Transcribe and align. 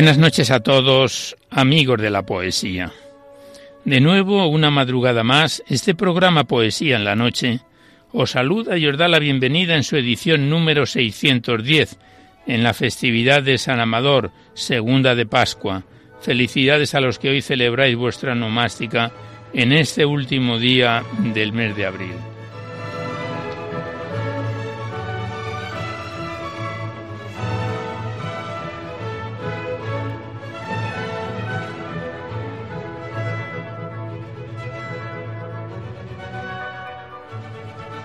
Buenas 0.00 0.16
noches 0.16 0.50
a 0.50 0.60
todos, 0.60 1.36
amigos 1.50 2.00
de 2.00 2.08
la 2.08 2.22
poesía. 2.22 2.90
De 3.84 4.00
nuevo, 4.00 4.46
una 4.46 4.70
madrugada 4.70 5.24
más, 5.24 5.62
este 5.68 5.94
programa 5.94 6.44
Poesía 6.44 6.96
en 6.96 7.04
la 7.04 7.16
Noche 7.16 7.60
os 8.10 8.30
saluda 8.30 8.78
y 8.78 8.86
os 8.86 8.96
da 8.96 9.08
la 9.08 9.18
bienvenida 9.18 9.76
en 9.76 9.84
su 9.84 9.98
edición 9.98 10.48
número 10.48 10.86
610, 10.86 11.98
en 12.46 12.62
la 12.62 12.72
festividad 12.72 13.42
de 13.42 13.58
San 13.58 13.78
Amador, 13.78 14.30
segunda 14.54 15.14
de 15.14 15.26
Pascua. 15.26 15.84
Felicidades 16.22 16.94
a 16.94 17.00
los 17.00 17.18
que 17.18 17.28
hoy 17.28 17.42
celebráis 17.42 17.94
vuestra 17.94 18.34
nomástica 18.34 19.12
en 19.52 19.70
este 19.70 20.06
último 20.06 20.58
día 20.58 21.04
del 21.34 21.52
mes 21.52 21.76
de 21.76 21.84
abril. 21.84 22.29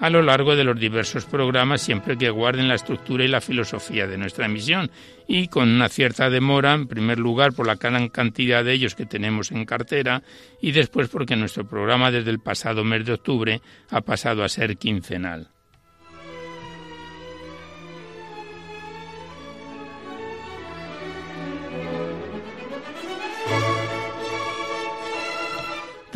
a 0.00 0.10
lo 0.10 0.22
largo 0.22 0.56
de 0.56 0.64
los 0.64 0.80
diversos 0.80 1.26
programas 1.26 1.82
siempre 1.82 2.16
que 2.16 2.30
guarden 2.30 2.68
la 2.68 2.74
estructura 2.74 3.24
y 3.24 3.28
la 3.28 3.40
filosofía 3.40 4.06
de 4.06 4.18
nuestra 4.18 4.46
emisión 4.46 4.90
y 5.28 5.48
con 5.48 5.68
una 5.68 5.88
cierta 5.88 6.30
demora, 6.30 6.72
en 6.72 6.88
primer 6.88 7.18
lugar 7.18 7.52
por 7.52 7.66
la 7.66 7.76
gran 7.76 8.08
cantidad 8.08 8.64
de 8.64 8.72
ellos 8.72 8.94
que 8.94 9.06
tenemos 9.06 9.52
en 9.52 9.64
cartera 9.64 10.22
y 10.60 10.72
después 10.72 11.08
porque 11.08 11.36
nuestro 11.36 11.68
programa 11.68 12.10
desde 12.10 12.30
el 12.30 12.40
pasado 12.40 12.82
mes 12.82 13.04
de 13.04 13.12
octubre 13.12 13.60
ha 13.90 14.00
pasado 14.00 14.42
a 14.42 14.48
ser 14.48 14.76
quincenal. 14.76 15.50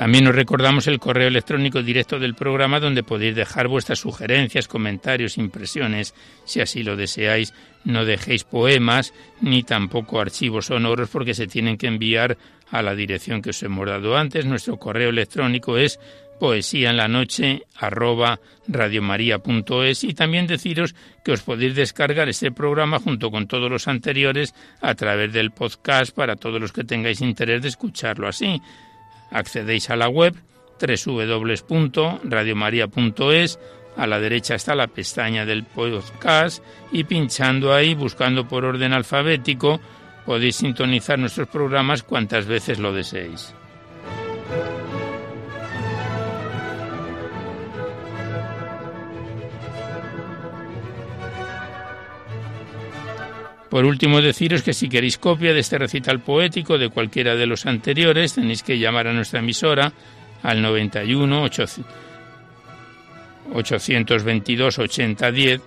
También 0.04 0.26
os 0.26 0.34
recordamos 0.34 0.86
el 0.86 0.98
correo 0.98 1.28
electrónico 1.28 1.82
directo 1.82 2.18
del 2.18 2.34
programa 2.34 2.78
donde 2.78 3.02
podéis 3.02 3.34
dejar 3.34 3.68
vuestras 3.68 4.00
sugerencias, 4.00 4.68
comentarios, 4.68 5.38
impresiones, 5.38 6.14
si 6.44 6.60
así 6.60 6.82
lo 6.82 6.94
deseáis. 6.94 7.54
No 7.84 8.04
dejéis 8.04 8.44
poemas 8.44 9.14
ni 9.40 9.62
tampoco 9.62 10.20
archivos 10.20 10.66
sonoros 10.66 11.08
porque 11.08 11.32
se 11.32 11.46
tienen 11.46 11.78
que 11.78 11.86
enviar 11.86 12.36
a 12.70 12.82
la 12.82 12.94
dirección 12.94 13.40
que 13.40 13.48
os 13.48 13.62
hemos 13.62 13.86
dado 13.88 14.14
antes. 14.14 14.44
Nuestro 14.44 14.76
correo 14.76 15.08
electrónico 15.08 15.78
es 15.78 15.98
poesía 16.38 16.90
en 16.90 16.98
la 16.98 17.08
noche 17.08 17.62
arroba 17.76 18.38
radiomaria.es 18.68 20.04
y 20.04 20.12
también 20.12 20.46
deciros 20.46 20.94
que 21.24 21.32
os 21.32 21.40
podéis 21.40 21.76
descargar 21.76 22.28
este 22.28 22.52
programa 22.52 23.00
junto 23.00 23.30
con 23.30 23.48
todos 23.48 23.70
los 23.70 23.88
anteriores 23.88 24.54
a 24.82 24.94
través 24.94 25.32
del 25.32 25.52
podcast 25.52 26.14
para 26.14 26.36
todos 26.36 26.60
los 26.60 26.72
que 26.72 26.84
tengáis 26.84 27.22
interés 27.22 27.62
de 27.62 27.68
escucharlo 27.68 28.28
así 28.28 28.60
accedéis 29.34 29.90
a 29.90 29.96
la 29.96 30.08
web 30.08 30.34
www.radiomaria.es, 30.80 33.58
a 33.96 34.06
la 34.06 34.18
derecha 34.18 34.54
está 34.54 34.74
la 34.74 34.86
pestaña 34.86 35.44
del 35.44 35.64
podcast 35.64 36.64
y 36.90 37.04
pinchando 37.04 37.74
ahí, 37.74 37.94
buscando 37.94 38.48
por 38.48 38.64
orden 38.64 38.92
alfabético, 38.92 39.80
podéis 40.24 40.56
sintonizar 40.56 41.18
nuestros 41.18 41.48
programas 41.48 42.02
cuantas 42.02 42.46
veces 42.46 42.78
lo 42.78 42.94
deseéis. 42.94 43.54
Por 53.74 53.86
último, 53.86 54.22
deciros 54.22 54.62
que 54.62 54.72
si 54.72 54.88
queréis 54.88 55.18
copia 55.18 55.52
de 55.52 55.58
este 55.58 55.78
recital 55.78 56.20
poético 56.20 56.78
de 56.78 56.90
cualquiera 56.90 57.34
de 57.34 57.44
los 57.44 57.66
anteriores, 57.66 58.34
tenéis 58.34 58.62
que 58.62 58.78
llamar 58.78 59.08
a 59.08 59.12
nuestra 59.12 59.40
emisora 59.40 59.92
al 60.44 60.62
91 60.62 61.42
822 63.52 64.78
8010 64.78 65.60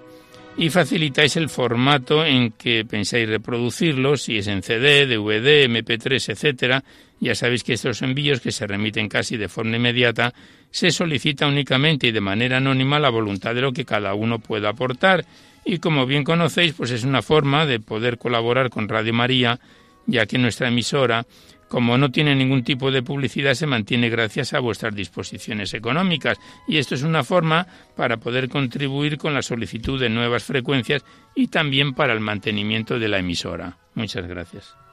y 0.56 0.70
facilitáis 0.70 1.36
el 1.36 1.50
formato 1.50 2.24
en 2.24 2.52
que 2.52 2.86
pensáis 2.86 3.28
reproducirlo, 3.28 4.16
si 4.16 4.38
es 4.38 4.48
en 4.48 4.64
CD, 4.64 5.06
DVD, 5.06 5.68
MP3, 5.68 6.30
etcétera. 6.32 6.82
Ya 7.20 7.36
sabéis 7.36 7.64
que 7.64 7.74
estos 7.74 8.02
envíos, 8.02 8.42
que 8.42 8.52
se 8.52 8.68
remiten 8.68 9.10
casi 9.10 9.38
de 9.38 9.50
forma 9.50 9.78
inmediata, 9.78 10.34
se 10.70 10.92
solicita 10.92 11.48
únicamente 11.48 12.08
y 12.08 12.12
de 12.12 12.22
manera 12.22 12.58
anónima 12.58 13.00
la 13.00 13.10
voluntad 13.10 13.56
de 13.56 13.62
lo 13.62 13.74
que 13.74 13.86
cada 13.86 14.14
uno 14.14 14.40
pueda 14.40 14.70
aportar 14.70 15.26
y 15.70 15.80
como 15.80 16.06
bien 16.06 16.24
conocéis, 16.24 16.74
pues 16.74 16.92
es 16.92 17.04
una 17.04 17.22
forma 17.22 17.66
de 17.66 17.82
poder 17.82 18.18
colaborar 18.18 18.70
con 18.70 18.88
Radio 18.88 19.14
María, 19.14 19.60
ya 20.06 20.26
que 20.26 20.38
nuestra 20.38 20.70
emisora, 20.70 21.26
como 21.68 21.98
no 21.98 22.10
tiene 22.10 22.36
ningún 22.36 22.64
tipo 22.64 22.90
de 22.90 23.04
publicidad, 23.04 23.54
se 23.54 23.68
mantiene 23.68 24.10
gracias 24.10 24.54
a 24.54 24.62
vuestras 24.62 24.96
disposiciones 24.96 25.74
económicas. 25.74 26.40
Y 26.70 26.78
esto 26.78 26.96
es 26.96 27.04
una 27.04 27.26
forma 27.26 27.68
para 27.98 28.16
poder 28.16 28.48
contribuir 28.48 29.18
con 29.18 29.34
la 29.34 29.42
solicitud 29.42 30.00
de 30.00 30.10
nuevas 30.10 30.46
frecuencias 30.46 31.04
y 31.36 31.48
también 31.48 31.94
para 31.94 32.14
el 32.14 32.22
mantenimiento 32.22 32.98
de 32.98 33.10
la 33.10 33.20
emisora. 33.20 33.78
Muchas 33.94 34.26
gracias. 34.26 34.87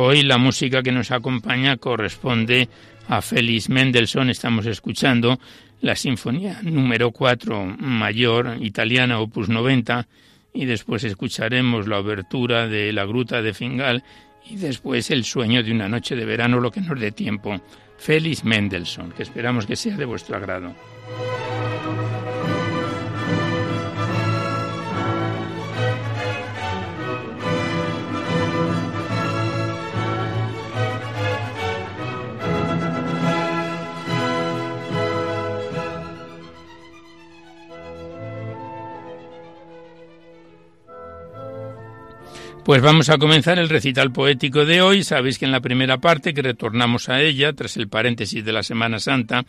Hoy 0.00 0.22
la 0.22 0.38
música 0.38 0.80
que 0.80 0.92
nos 0.92 1.10
acompaña 1.10 1.76
corresponde 1.76 2.68
a 3.08 3.20
Félix 3.20 3.68
Mendelssohn. 3.68 4.30
Estamos 4.30 4.64
escuchando 4.66 5.40
la 5.80 5.96
Sinfonía 5.96 6.60
número 6.62 7.10
4 7.10 7.64
mayor 7.80 8.58
italiana, 8.60 9.18
opus 9.18 9.48
90, 9.48 10.06
y 10.54 10.66
después 10.66 11.02
escucharemos 11.02 11.88
la 11.88 11.98
obertura 11.98 12.68
de 12.68 12.92
La 12.92 13.06
Gruta 13.06 13.42
de 13.42 13.52
Fingal 13.52 14.04
y 14.48 14.54
después 14.54 15.10
El 15.10 15.24
sueño 15.24 15.64
de 15.64 15.72
una 15.72 15.88
noche 15.88 16.14
de 16.14 16.24
verano, 16.24 16.60
lo 16.60 16.70
que 16.70 16.80
nos 16.80 17.00
dé 17.00 17.10
tiempo. 17.10 17.60
Félix 17.96 18.44
Mendelssohn, 18.44 19.10
que 19.10 19.24
esperamos 19.24 19.66
que 19.66 19.74
sea 19.74 19.96
de 19.96 20.04
vuestro 20.04 20.36
agrado. 20.36 20.76
Pues 42.68 42.82
vamos 42.82 43.08
a 43.08 43.16
comenzar 43.16 43.58
el 43.58 43.70
recital 43.70 44.12
poético 44.12 44.66
de 44.66 44.82
hoy. 44.82 45.02
Sabéis 45.02 45.38
que 45.38 45.46
en 45.46 45.52
la 45.52 45.62
primera 45.62 45.96
parte, 45.96 46.34
que 46.34 46.42
retornamos 46.42 47.08
a 47.08 47.22
ella, 47.22 47.54
tras 47.54 47.78
el 47.78 47.88
paréntesis 47.88 48.44
de 48.44 48.52
la 48.52 48.62
Semana 48.62 48.98
Santa, 48.98 49.46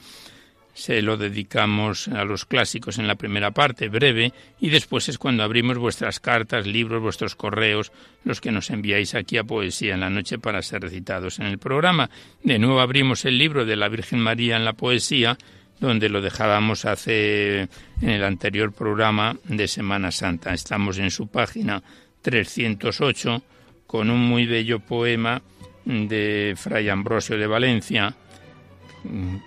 se 0.74 1.02
lo 1.02 1.18
dedicamos 1.18 2.08
a 2.08 2.24
los 2.24 2.46
clásicos 2.46 2.98
en 2.98 3.08
la 3.08 3.16
primera 3.16 3.52
parte, 3.52 3.90
breve, 3.90 4.32
y 4.62 4.70
después 4.70 5.10
es 5.10 5.18
cuando 5.18 5.44
abrimos 5.44 5.78
vuestras 5.78 6.22
cartas, 6.22 6.66
libros, 6.66 7.02
vuestros 7.02 7.36
correos, 7.36 7.92
los 8.24 8.40
que 8.40 8.54
nos 8.54 8.70
enviáis 8.70 9.14
aquí 9.16 9.36
a 9.36 9.44
Poesía 9.44 9.96
en 9.96 10.00
la 10.00 10.10
Noche 10.10 10.40
para 10.40 10.62
ser 10.62 10.84
recitados 10.84 11.40
en 11.40 11.48
el 11.48 11.58
programa. 11.58 12.10
De 12.42 12.58
nuevo 12.58 12.80
abrimos 12.80 13.26
el 13.26 13.38
libro 13.38 13.66
de 13.66 13.76
la 13.76 13.90
Virgen 13.90 14.22
María 14.22 14.56
en 14.56 14.64
la 14.64 14.72
Poesía, 14.72 15.38
donde 15.82 16.08
lo 16.08 16.22
dejábamos 16.22 16.86
hace 16.86 17.64
en 18.02 18.10
el 18.10 18.24
anterior 18.24 18.72
programa 18.72 19.36
de 19.44 19.68
Semana 19.68 20.10
Santa. 20.10 20.54
Estamos 20.54 21.00
en 21.00 21.12
su 21.12 21.28
página 21.28 21.84
308 22.22 23.42
con 23.88 24.10
un 24.10 24.20
muy 24.20 24.46
bello 24.46 24.80
poema 24.80 25.42
de 25.86 26.54
Fray 26.58 26.90
Ambrosio 26.90 27.38
de 27.38 27.48
Valencia. 27.48 28.16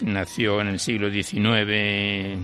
Nació 0.00 0.60
en 0.60 0.68
el 0.68 0.80
siglo 0.80 1.10
XIX 1.10 2.38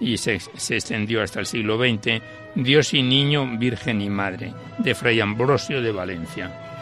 y 0.00 0.16
se, 0.16 0.40
se, 0.40 0.74
extendió 0.76 1.22
hasta 1.22 1.40
el 1.40 1.46
siglo 1.46 1.78
XX. 1.78 2.22
Dios 2.54 2.94
y 2.94 3.02
niño, 3.02 3.58
Virgen 3.58 4.00
y 4.00 4.10
Madre, 4.10 4.52
de 4.78 4.94
Fray 4.94 5.20
Ambrosio 5.20 5.82
de 5.82 5.92
Valencia. 5.92 6.73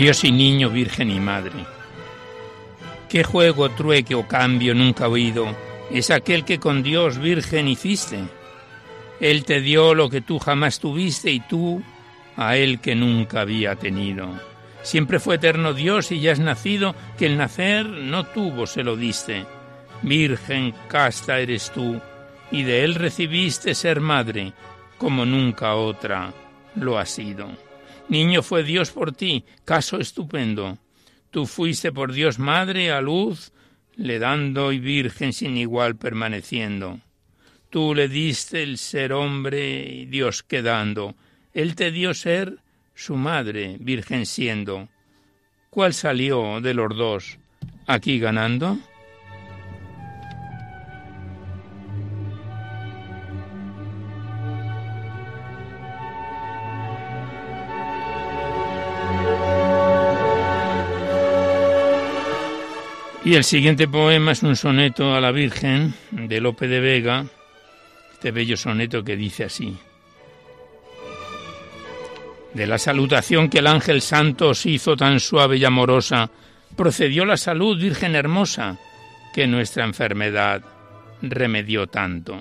Dios 0.00 0.24
y 0.24 0.32
niño, 0.32 0.70
virgen 0.70 1.10
y 1.10 1.20
madre. 1.20 1.66
¿Qué 3.10 3.22
juego, 3.22 3.68
trueque 3.68 4.14
o 4.14 4.26
cambio 4.26 4.74
nunca 4.74 5.08
oído 5.08 5.54
es 5.90 6.10
aquel 6.10 6.46
que 6.46 6.58
con 6.58 6.82
Dios 6.82 7.18
virgen 7.18 7.68
hiciste? 7.68 8.18
Él 9.20 9.44
te 9.44 9.60
dio 9.60 9.94
lo 9.94 10.08
que 10.08 10.22
tú 10.22 10.38
jamás 10.38 10.80
tuviste 10.80 11.30
y 11.30 11.40
tú 11.40 11.82
a 12.38 12.56
él 12.56 12.80
que 12.80 12.94
nunca 12.94 13.42
había 13.42 13.76
tenido. 13.76 14.30
Siempre 14.80 15.20
fue 15.20 15.34
eterno 15.34 15.74
Dios 15.74 16.10
y 16.12 16.20
ya 16.20 16.32
has 16.32 16.40
nacido, 16.40 16.94
que 17.18 17.26
el 17.26 17.36
nacer 17.36 17.84
no 17.84 18.24
tuvo, 18.24 18.66
se 18.66 18.82
lo 18.82 18.96
diste. 18.96 19.44
Virgen 20.00 20.72
casta 20.88 21.40
eres 21.40 21.72
tú, 21.72 22.00
y 22.50 22.62
de 22.62 22.84
él 22.84 22.94
recibiste 22.94 23.74
ser 23.74 24.00
madre, 24.00 24.54
como 24.96 25.26
nunca 25.26 25.74
otra 25.74 26.32
lo 26.74 26.98
ha 26.98 27.04
sido. 27.04 27.50
Niño 28.10 28.42
fue 28.42 28.64
Dios 28.64 28.90
por 28.90 29.12
ti, 29.12 29.44
caso 29.64 30.00
estupendo. 30.00 30.78
Tú 31.30 31.46
fuiste 31.46 31.92
por 31.92 32.12
Dios 32.12 32.40
madre 32.40 32.90
a 32.90 33.00
luz, 33.00 33.52
le 33.94 34.18
dando 34.18 34.72
y 34.72 34.80
virgen 34.80 35.32
sin 35.32 35.56
igual 35.56 35.94
permaneciendo. 35.94 36.98
Tú 37.70 37.94
le 37.94 38.08
diste 38.08 38.64
el 38.64 38.78
ser 38.78 39.12
hombre 39.12 39.88
y 39.88 40.06
Dios 40.06 40.42
quedando. 40.42 41.14
Él 41.54 41.76
te 41.76 41.92
dio 41.92 42.12
ser 42.12 42.58
su 42.96 43.14
madre, 43.14 43.76
virgen 43.78 44.26
siendo. 44.26 44.88
¿Cuál 45.70 45.94
salió 45.94 46.60
de 46.60 46.74
los 46.74 46.96
dos 46.96 47.38
aquí 47.86 48.18
ganando? 48.18 48.76
Y 63.30 63.36
el 63.36 63.44
siguiente 63.44 63.86
poema 63.86 64.32
es 64.32 64.42
un 64.42 64.56
soneto 64.56 65.14
a 65.14 65.20
la 65.20 65.30
Virgen 65.30 65.94
de 66.10 66.40
Lope 66.40 66.66
de 66.66 66.80
Vega, 66.80 67.26
este 68.12 68.32
bello 68.32 68.56
soneto 68.56 69.04
que 69.04 69.16
dice 69.16 69.44
así. 69.44 69.78
De 72.54 72.66
la 72.66 72.76
salutación 72.76 73.48
que 73.48 73.60
el 73.60 73.68
ángel 73.68 74.02
santo 74.02 74.48
os 74.48 74.66
hizo 74.66 74.96
tan 74.96 75.20
suave 75.20 75.58
y 75.58 75.64
amorosa, 75.64 76.28
procedió 76.74 77.24
la 77.24 77.36
salud, 77.36 77.80
Virgen 77.80 78.16
hermosa, 78.16 78.78
que 79.32 79.46
nuestra 79.46 79.84
enfermedad 79.84 80.62
remedió 81.22 81.86
tanto. 81.86 82.40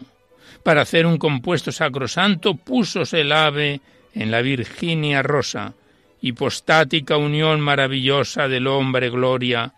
Para 0.64 0.82
hacer 0.82 1.06
un 1.06 1.20
compuesto 1.20 1.72
sacrosanto 1.72 2.56
púsose 2.56 3.22
el 3.22 3.32
ave 3.32 3.80
en 4.16 4.32
la 4.32 4.42
Virginia 4.42 5.22
rosa, 5.22 5.76
hipostática 6.22 7.16
unión 7.16 7.62
maravillosa 7.62 8.48
del 8.48 8.66
hombre 8.66 9.12
gloria, 9.12 9.76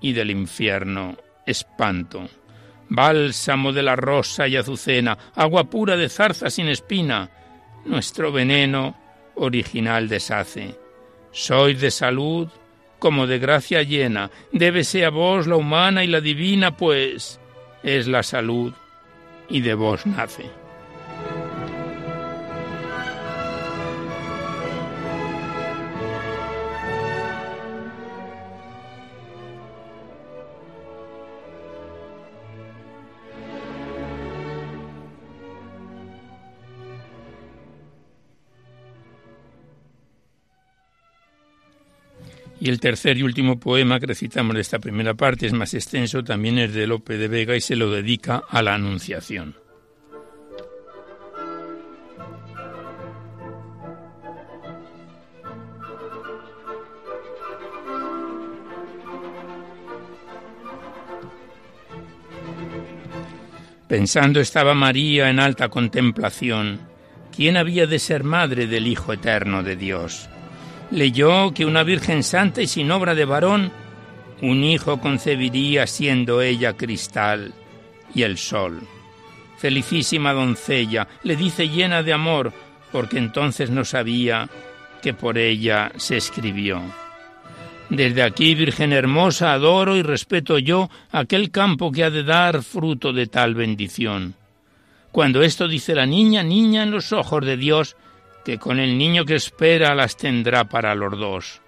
y 0.00 0.12
del 0.12 0.30
infierno 0.30 1.16
espanto. 1.46 2.28
Bálsamo 2.88 3.72
de 3.72 3.82
la 3.82 3.96
rosa 3.96 4.48
y 4.48 4.56
azucena, 4.56 5.16
agua 5.34 5.64
pura 5.64 5.96
de 5.96 6.08
zarza 6.08 6.50
sin 6.50 6.68
espina, 6.68 7.30
nuestro 7.84 8.32
veneno 8.32 8.96
original 9.36 10.08
deshace. 10.08 10.76
Sois 11.32 11.80
de 11.80 11.90
salud 11.90 12.48
como 12.98 13.26
de 13.26 13.38
gracia 13.38 13.82
llena, 13.82 14.30
débese 14.52 15.04
a 15.04 15.10
vos 15.10 15.46
la 15.46 15.56
humana 15.56 16.04
y 16.04 16.08
la 16.08 16.20
divina, 16.20 16.76
pues 16.76 17.40
es 17.82 18.06
la 18.06 18.22
salud 18.22 18.74
y 19.48 19.60
de 19.60 19.74
vos 19.74 20.04
nace. 20.06 20.59
Y 42.60 42.68
el 42.68 42.78
tercer 42.78 43.16
y 43.16 43.22
último 43.22 43.58
poema 43.58 43.98
que 43.98 44.06
recitamos 44.06 44.54
de 44.54 44.60
esta 44.60 44.78
primera 44.78 45.14
parte 45.14 45.46
es 45.46 45.54
más 45.54 45.72
extenso, 45.72 46.22
también 46.22 46.58
es 46.58 46.74
de 46.74 46.86
Lope 46.86 47.16
de 47.16 47.26
Vega 47.26 47.56
y 47.56 47.62
se 47.62 47.74
lo 47.74 47.90
dedica 47.90 48.42
a 48.50 48.60
la 48.60 48.74
Anunciación. 48.74 49.56
Pensando 63.88 64.38
estaba 64.38 64.74
María 64.74 65.30
en 65.30 65.40
alta 65.40 65.68
contemplación, 65.70 66.78
¿quién 67.34 67.56
había 67.56 67.86
de 67.86 67.98
ser 67.98 68.22
madre 68.22 68.66
del 68.66 68.86
Hijo 68.86 69.14
Eterno 69.14 69.62
de 69.64 69.76
Dios? 69.76 70.28
Leyó 70.90 71.52
que 71.52 71.64
una 71.64 71.82
Virgen 71.82 72.22
santa 72.22 72.62
y 72.62 72.66
sin 72.66 72.90
obra 72.90 73.14
de 73.14 73.24
varón, 73.24 73.72
un 74.42 74.64
hijo 74.64 75.00
concebiría 75.00 75.86
siendo 75.86 76.42
ella 76.42 76.72
cristal 76.74 77.52
y 78.14 78.22
el 78.22 78.38
sol. 78.38 78.80
Felicísima 79.58 80.32
doncella, 80.32 81.06
le 81.22 81.36
dice 81.36 81.68
llena 81.68 82.02
de 82.02 82.12
amor, 82.12 82.52
porque 82.92 83.18
entonces 83.18 83.70
no 83.70 83.84
sabía 83.84 84.48
que 85.02 85.14
por 85.14 85.38
ella 85.38 85.92
se 85.96 86.16
escribió. 86.16 86.82
Desde 87.90 88.22
aquí, 88.22 88.54
Virgen 88.54 88.92
hermosa, 88.92 89.52
adoro 89.52 89.96
y 89.96 90.02
respeto 90.02 90.58
yo 90.58 90.88
aquel 91.10 91.50
campo 91.50 91.90
que 91.90 92.04
ha 92.04 92.10
de 92.10 92.22
dar 92.22 92.62
fruto 92.62 93.12
de 93.12 93.26
tal 93.26 93.54
bendición. 93.54 94.34
Cuando 95.10 95.42
esto 95.42 95.66
dice 95.66 95.94
la 95.94 96.06
niña, 96.06 96.44
niña 96.44 96.84
en 96.84 96.92
los 96.92 97.12
ojos 97.12 97.44
de 97.44 97.56
Dios, 97.56 97.96
que 98.44 98.58
con 98.58 98.78
el 98.78 98.96
niño 98.96 99.24
que 99.24 99.34
espera 99.34 99.94
las 99.94 100.16
tendrá 100.16 100.64
para 100.64 100.94
los 100.94 101.18
dos. 101.18 101.60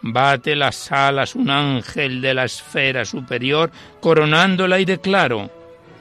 Bate 0.00 0.54
las 0.54 0.92
alas 0.92 1.34
un 1.34 1.50
ángel 1.50 2.20
de 2.20 2.34
la 2.34 2.44
esfera 2.44 3.04
superior, 3.04 3.70
coronando 4.00 4.64
el 4.64 4.72
aire 4.72 4.98
claro 4.98 5.50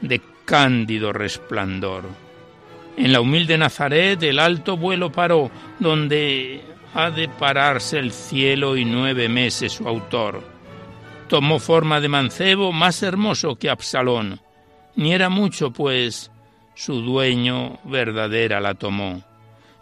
de 0.01 0.21
cándido 0.45 1.11
resplandor. 1.11 2.03
En 2.95 3.11
la 3.11 3.21
humilde 3.21 3.57
Nazaret 3.57 4.21
el 4.23 4.39
alto 4.39 4.77
vuelo 4.77 5.11
paró, 5.11 5.51
donde 5.79 6.61
ha 6.93 7.09
de 7.09 7.27
pararse 7.27 7.99
el 7.99 8.11
cielo 8.11 8.77
y 8.77 8.85
nueve 8.85 9.29
meses 9.29 9.73
su 9.73 9.87
autor. 9.87 10.41
Tomó 11.27 11.59
forma 11.59 11.99
de 11.99 12.07
mancebo 12.07 12.71
más 12.71 13.03
hermoso 13.03 13.55
que 13.55 13.69
Absalón, 13.69 14.39
ni 14.95 15.13
era 15.13 15.29
mucho, 15.29 15.71
pues 15.71 16.31
su 16.73 17.01
dueño 17.01 17.79
verdadera 17.83 18.61
la 18.61 18.75
tomó 18.75 19.26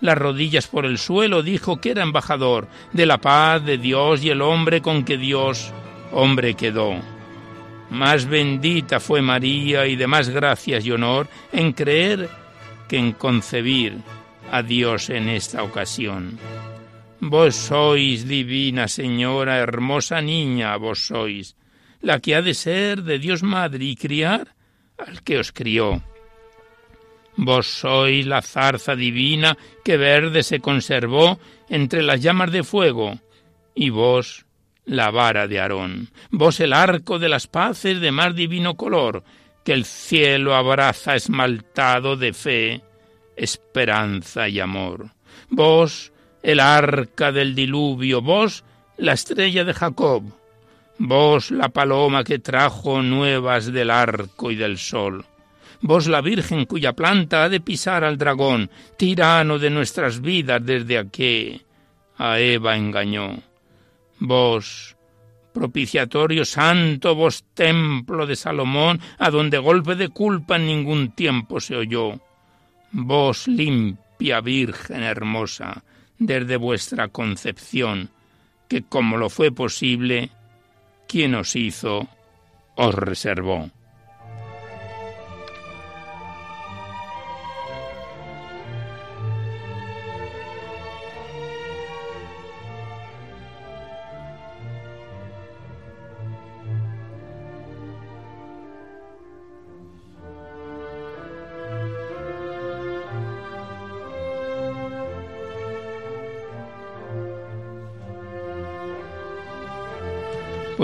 las 0.05 0.17
rodillas 0.17 0.67
por 0.67 0.85
el 0.85 0.97
suelo, 0.97 1.43
dijo 1.43 1.81
que 1.81 1.91
era 1.91 2.03
embajador 2.03 2.67
de 2.93 3.05
la 3.05 3.19
paz 3.19 3.65
de 3.65 3.77
Dios 3.77 4.23
y 4.23 4.29
el 4.29 4.41
hombre 4.41 4.81
con 4.81 5.03
que 5.03 5.17
Dios 5.17 5.73
hombre 6.11 6.53
quedó. 6.53 6.95
Más 7.89 8.25
bendita 8.25 8.99
fue 8.99 9.21
María 9.21 9.85
y 9.87 9.95
de 9.95 10.07
más 10.07 10.29
gracias 10.29 10.85
y 10.85 10.91
honor 10.91 11.27
en 11.51 11.73
creer 11.73 12.29
que 12.87 12.97
en 12.97 13.11
concebir 13.11 13.97
a 14.51 14.61
Dios 14.63 15.09
en 15.09 15.29
esta 15.29 15.63
ocasión. 15.63 16.37
Vos 17.19 17.55
sois 17.55 18.27
divina 18.27 18.87
Señora, 18.87 19.57
hermosa 19.57 20.21
niña, 20.21 20.75
vos 20.77 21.07
sois, 21.07 21.55
la 22.01 22.19
que 22.19 22.35
ha 22.35 22.41
de 22.41 22.53
ser 22.53 23.03
de 23.03 23.19
Dios 23.19 23.41
madre 23.41 23.85
y 23.85 23.95
criar 23.95 24.55
al 24.97 25.23
que 25.23 25.39
os 25.39 25.51
crió. 25.51 26.03
Vos 27.37 27.67
sois 27.67 28.25
la 28.25 28.41
zarza 28.41 28.95
divina 28.95 29.57
que 29.83 29.97
verde 29.97 30.43
se 30.43 30.59
conservó 30.59 31.39
entre 31.69 32.01
las 32.01 32.21
llamas 32.21 32.51
de 32.51 32.63
fuego, 32.63 33.19
y 33.73 33.89
vos 33.89 34.45
la 34.85 35.11
vara 35.11 35.47
de 35.47 35.59
Aarón, 35.59 36.09
vos 36.31 36.59
el 36.59 36.71
arco 36.71 37.19
de 37.19 37.27
las 37.27 37.47
paces 37.47 37.99
de 37.99 38.11
más 38.11 38.35
divino 38.35 38.75
color, 38.75 39.23
que 39.65 39.73
el 39.73 39.83
cielo 39.83 40.55
abraza 40.55 41.15
esmaltado 41.15 42.15
de 42.15 42.33
fe, 42.33 42.81
esperanza 43.35 44.47
y 44.47 44.59
amor. 44.59 45.09
Vos 45.49 46.13
el 46.41 46.59
arca 46.59 47.31
del 47.31 47.55
diluvio, 47.55 48.21
vos 48.21 48.63
la 48.97 49.13
estrella 49.13 49.65
de 49.65 49.73
Jacob, 49.73 50.23
vos 50.99 51.51
la 51.51 51.69
paloma 51.69 52.23
que 52.23 52.39
trajo 52.39 53.01
nuevas 53.01 53.73
del 53.73 53.89
arco 53.89 54.51
y 54.51 54.55
del 54.55 54.77
sol 54.77 55.25
vos 55.81 56.07
la 56.07 56.21
Virgen 56.21 56.65
cuya 56.65 56.93
planta 56.93 57.43
ha 57.43 57.49
de 57.49 57.59
pisar 57.59 58.03
al 58.03 58.17
dragón, 58.17 58.69
tirano 58.97 59.59
de 59.59 59.69
nuestras 59.69 60.21
vidas 60.21 60.65
desde 60.65 60.97
aquí 60.97 61.61
a 62.17 62.39
Eva 62.39 62.75
engañó. 62.75 63.41
Vos, 64.19 64.95
propiciatorio 65.53 66.45
santo, 66.45 67.15
vos 67.15 67.43
templo 67.53 68.25
de 68.25 68.35
Salomón, 68.35 68.99
a 69.17 69.29
donde 69.29 69.57
golpe 69.57 69.95
de 69.95 70.09
culpa 70.09 70.55
en 70.55 70.67
ningún 70.67 71.11
tiempo 71.11 71.59
se 71.59 71.75
oyó. 71.75 72.19
Vos 72.91 73.47
limpia 73.47 74.41
Virgen 74.41 75.03
hermosa, 75.03 75.83
desde 76.17 76.57
vuestra 76.57 77.09
concepción, 77.09 78.09
que 78.69 78.83
como 78.83 79.17
lo 79.17 79.29
fue 79.29 79.51
posible, 79.51 80.29
quien 81.07 81.35
os 81.35 81.55
hizo, 81.55 82.07
os 82.75 82.95
reservó. 82.95 83.69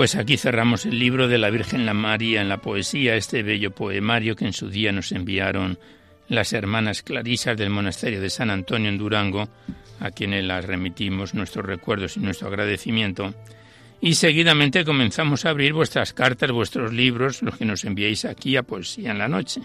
Pues 0.02 0.16
aquí 0.16 0.36
cerramos 0.36 0.84
el 0.84 0.98
libro 0.98 1.28
de 1.28 1.38
la 1.38 1.48
Virgen 1.48 1.86
la 1.86 1.94
María 1.94 2.40
en 2.40 2.48
la 2.48 2.56
poesía, 2.56 3.14
este 3.14 3.44
bello 3.44 3.70
poemario 3.70 4.34
que 4.34 4.46
en 4.46 4.52
su 4.52 4.68
día 4.68 4.90
nos 4.90 5.12
enviaron 5.12 5.78
las 6.26 6.52
hermanas 6.52 7.04
clarisas 7.04 7.56
del 7.56 7.70
monasterio 7.70 8.20
de 8.20 8.28
San 8.28 8.50
Antonio 8.50 8.88
en 8.88 8.98
Durango, 8.98 9.48
a 10.00 10.10
quienes 10.10 10.42
las 10.42 10.64
remitimos 10.64 11.34
nuestros 11.34 11.64
recuerdos 11.64 12.16
y 12.16 12.20
nuestro 12.20 12.48
agradecimiento. 12.48 13.32
Y 14.00 14.14
seguidamente 14.14 14.84
comenzamos 14.84 15.46
a 15.46 15.50
abrir 15.50 15.72
vuestras 15.72 16.12
cartas, 16.12 16.50
vuestros 16.50 16.92
libros, 16.92 17.40
los 17.40 17.56
que 17.56 17.64
nos 17.64 17.84
enviáis 17.84 18.24
aquí 18.24 18.56
a 18.56 18.64
Poesía 18.64 19.12
en 19.12 19.18
la 19.18 19.28
Noche. 19.28 19.60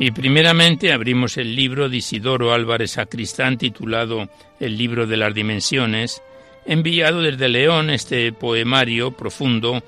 Y 0.00 0.12
primeramente 0.12 0.94
abrimos 0.94 1.36
el 1.36 1.54
libro 1.54 1.90
de 1.90 1.98
Isidoro 1.98 2.54
Álvarez 2.54 2.92
Sacristán 2.92 3.58
titulado 3.58 4.30
El 4.58 4.78
libro 4.78 5.06
de 5.06 5.18
las 5.18 5.34
dimensiones, 5.34 6.22
enviado 6.64 7.20
desde 7.20 7.50
León 7.50 7.90
este 7.90 8.32
poemario 8.32 9.10
profundo 9.12 9.84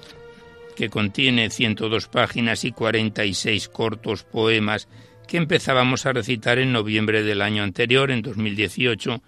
que 0.76 0.90
contiene 0.90 1.48
102 1.48 2.08
páginas 2.08 2.64
y 2.64 2.72
46 2.72 3.70
cortos 3.70 4.24
poemas 4.24 4.86
que 5.26 5.38
empezábamos 5.38 6.04
a 6.04 6.12
recitar 6.12 6.58
en 6.58 6.72
noviembre 6.72 7.22
del 7.22 7.40
año 7.40 7.62
anterior, 7.62 8.10
en 8.10 8.20
2018, 8.20 9.22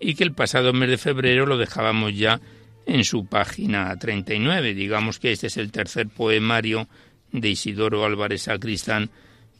y 0.00 0.16
que 0.16 0.24
el 0.24 0.32
pasado 0.32 0.72
mes 0.72 0.88
de 0.88 0.98
febrero 0.98 1.46
lo 1.46 1.58
dejábamos 1.58 2.12
ya 2.16 2.40
en 2.86 3.04
su 3.04 3.26
página 3.26 3.96
39. 3.96 4.74
Digamos 4.74 5.20
que 5.20 5.30
este 5.30 5.46
es 5.46 5.56
el 5.58 5.70
tercer 5.70 6.08
poemario 6.08 6.88
de 7.30 7.50
Isidoro 7.50 8.04
Álvarez 8.04 8.42
Sacristán 8.42 9.10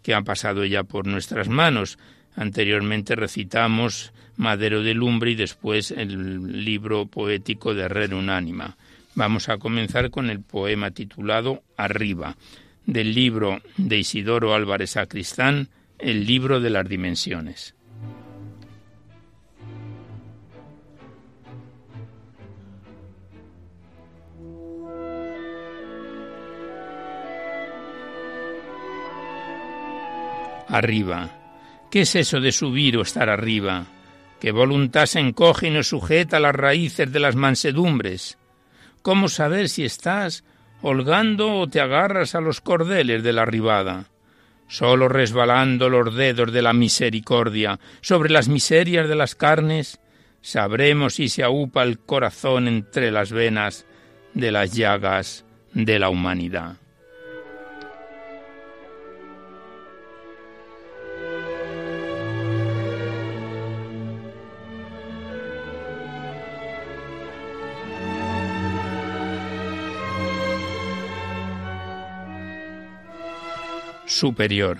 que 0.04 0.14
han 0.14 0.22
pasado 0.22 0.64
ya 0.64 0.84
por 0.84 1.06
nuestras 1.06 1.48
manos. 1.48 1.98
Anteriormente 2.36 3.16
recitamos 3.16 4.12
Madero 4.36 4.82
de 4.82 4.94
Lumbre 4.94 5.32
y 5.32 5.34
después 5.34 5.90
el 5.90 6.64
libro 6.64 7.06
poético 7.06 7.74
de 7.74 7.84
Herrero 7.84 8.18
Unánima. 8.18 8.76
Vamos 9.14 9.48
a 9.48 9.56
comenzar 9.58 10.10
con 10.10 10.28
el 10.28 10.40
poema 10.40 10.90
titulado 10.90 11.62
Arriba, 11.76 12.36
del 12.84 13.14
libro 13.14 13.62
de 13.78 13.98
Isidoro 13.98 14.54
Álvarez 14.54 14.90
Sacristán, 14.90 15.68
El 15.98 16.26
libro 16.26 16.60
de 16.60 16.70
las 16.70 16.86
dimensiones. 16.86 17.73
Arriba. 30.68 31.30
¿Qué 31.90 32.02
es 32.02 32.16
eso 32.16 32.40
de 32.40 32.52
subir 32.52 32.96
o 32.96 33.02
estar 33.02 33.28
arriba? 33.28 33.86
¿Qué 34.40 34.50
voluntad 34.50 35.06
se 35.06 35.20
encoge 35.20 35.68
y 35.68 35.70
nos 35.70 35.88
sujeta 35.88 36.36
a 36.36 36.40
las 36.40 36.54
raíces 36.54 37.12
de 37.12 37.20
las 37.20 37.36
mansedumbres? 37.36 38.36
¿Cómo 39.00 39.28
saber 39.28 39.68
si 39.68 39.84
estás 39.84 40.44
holgando 40.82 41.58
o 41.58 41.68
te 41.68 41.80
agarras 41.80 42.34
a 42.34 42.40
los 42.40 42.60
cordeles 42.60 43.22
de 43.22 43.32
la 43.32 43.42
arribada? 43.42 44.10
Solo 44.66 45.08
resbalando 45.08 45.88
los 45.88 46.14
dedos 46.14 46.52
de 46.52 46.62
la 46.62 46.72
misericordia 46.72 47.78
sobre 48.00 48.30
las 48.30 48.48
miserias 48.48 49.08
de 49.08 49.14
las 49.14 49.34
carnes, 49.34 50.00
sabremos 50.40 51.14
si 51.14 51.28
se 51.28 51.42
aupa 51.42 51.82
el 51.82 51.98
corazón 51.98 52.66
entre 52.68 53.10
las 53.10 53.30
venas 53.30 53.86
de 54.34 54.50
las 54.50 54.72
llagas 54.72 55.44
de 55.72 55.98
la 55.98 56.08
humanidad. 56.08 56.76
Superior. 74.06 74.78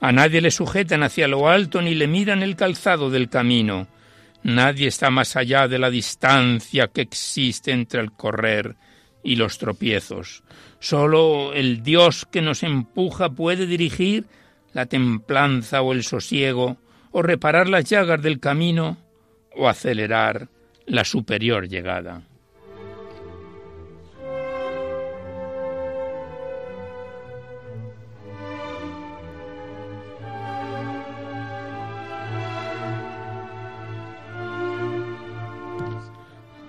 A 0.00 0.10
nadie 0.12 0.40
le 0.40 0.50
sujetan 0.50 1.02
hacia 1.02 1.28
lo 1.28 1.48
alto 1.48 1.80
ni 1.80 1.94
le 1.94 2.08
miran 2.08 2.42
el 2.42 2.56
calzado 2.56 3.10
del 3.10 3.28
camino. 3.28 3.86
Nadie 4.42 4.88
está 4.88 5.10
más 5.10 5.36
allá 5.36 5.68
de 5.68 5.78
la 5.78 5.90
distancia 5.90 6.88
que 6.88 7.02
existe 7.02 7.70
entre 7.70 8.00
el 8.00 8.12
correr 8.12 8.74
y 9.22 9.36
los 9.36 9.58
tropiezos. 9.58 10.42
Solo 10.80 11.52
el 11.54 11.82
Dios 11.84 12.26
que 12.30 12.42
nos 12.42 12.64
empuja 12.64 13.30
puede 13.30 13.66
dirigir 13.66 14.26
la 14.72 14.86
templanza 14.86 15.82
o 15.82 15.92
el 15.92 16.02
sosiego, 16.02 16.78
o 17.12 17.22
reparar 17.22 17.68
las 17.68 17.84
llagas 17.84 18.22
del 18.22 18.40
camino, 18.40 18.96
o 19.54 19.68
acelerar 19.68 20.48
la 20.86 21.04
superior 21.04 21.68
llegada. 21.68 22.22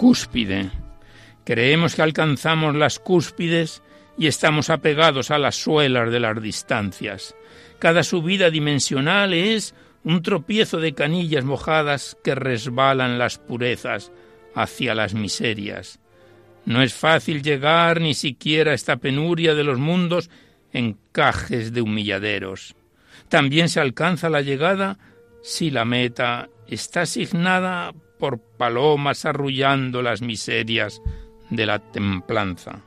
Cúspide. 0.03 0.69
Creemos 1.45 1.95
que 1.95 2.01
alcanzamos 2.01 2.75
las 2.75 3.00
cúspides 3.00 3.81
y 4.17 4.27
estamos 4.27 4.69
apegados 4.69 5.31
a 5.31 5.38
las 5.38 5.55
suelas 5.55 6.12
de 6.12 6.19
las 6.19 6.41
distancias. 6.41 7.38
Cada 7.79 8.03
subida 8.03 8.50
dimensional 8.50 9.33
es 9.33 9.74
un 10.03 10.22
tropiezo 10.22 10.81
de 10.81 10.93
canillas 10.93 11.45
mojadas 11.45 12.17
que 12.22 12.36
resbalan 12.36 13.17
las 13.17 13.38
purezas 13.38 14.12
hacia 14.53 14.93
las 14.93 15.13
miserias. 15.13 16.01
No 16.65 16.81
es 16.81 16.93
fácil 16.93 17.41
llegar 17.41 18.01
ni 18.01 18.13
siquiera 18.13 18.72
a 18.74 18.75
esta 18.75 18.98
penuria 18.98 19.55
de 19.55 19.63
los 19.63 19.79
mundos 19.79 20.29
en 20.74 20.98
cajes 21.13 21.72
de 21.72 21.79
humilladeros. 21.79 22.75
También 23.29 23.69
se 23.69 23.79
alcanza 23.79 24.29
la 24.29 24.41
llegada 24.41 24.98
si 25.43 25.72
la 25.72 25.86
meta 25.86 26.50
está 26.67 27.03
asignada 27.03 27.93
por 28.23 28.39
palomas 28.39 29.25
arrullando 29.25 30.01
las 30.01 30.21
miserias 30.21 31.01
de 31.49 31.65
la 31.65 31.79
templanza. 31.79 32.79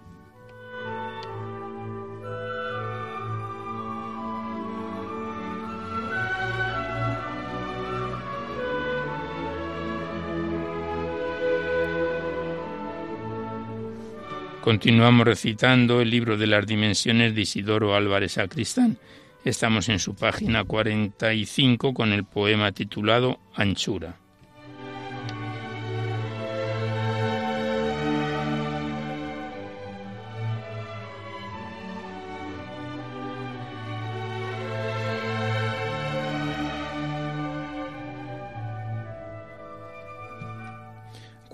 Continuamos 14.62 15.26
recitando 15.26 16.00
el 16.00 16.08
libro 16.08 16.38
de 16.38 16.46
las 16.46 16.66
dimensiones 16.66 17.34
de 17.34 17.42
Isidoro 17.42 17.94
Álvarez 17.94 18.32
Sacristán. 18.32 18.96
Estamos 19.44 19.90
en 19.90 19.98
su 19.98 20.14
página 20.14 20.64
45 20.64 21.92
con 21.92 22.14
el 22.14 22.24
poema 22.24 22.72
titulado 22.72 23.38
Anchura. 23.54 24.25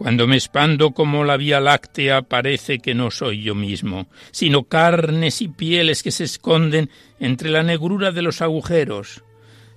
Cuando 0.02 0.26
me 0.26 0.34
expando 0.34 0.90
como 0.90 1.22
la 1.22 1.36
Vía 1.36 1.60
Láctea 1.60 2.22
parece 2.22 2.80
que 2.80 2.92
no 2.92 3.12
soy 3.12 3.40
yo 3.40 3.54
mismo, 3.54 4.08
sino 4.32 4.64
carnes 4.64 5.40
y 5.40 5.46
pieles 5.46 6.02
que 6.02 6.10
se 6.10 6.24
esconden 6.24 6.90
entre 7.20 7.50
la 7.50 7.62
negrura 7.62 8.10
de 8.10 8.20
los 8.20 8.42
agujeros, 8.42 9.22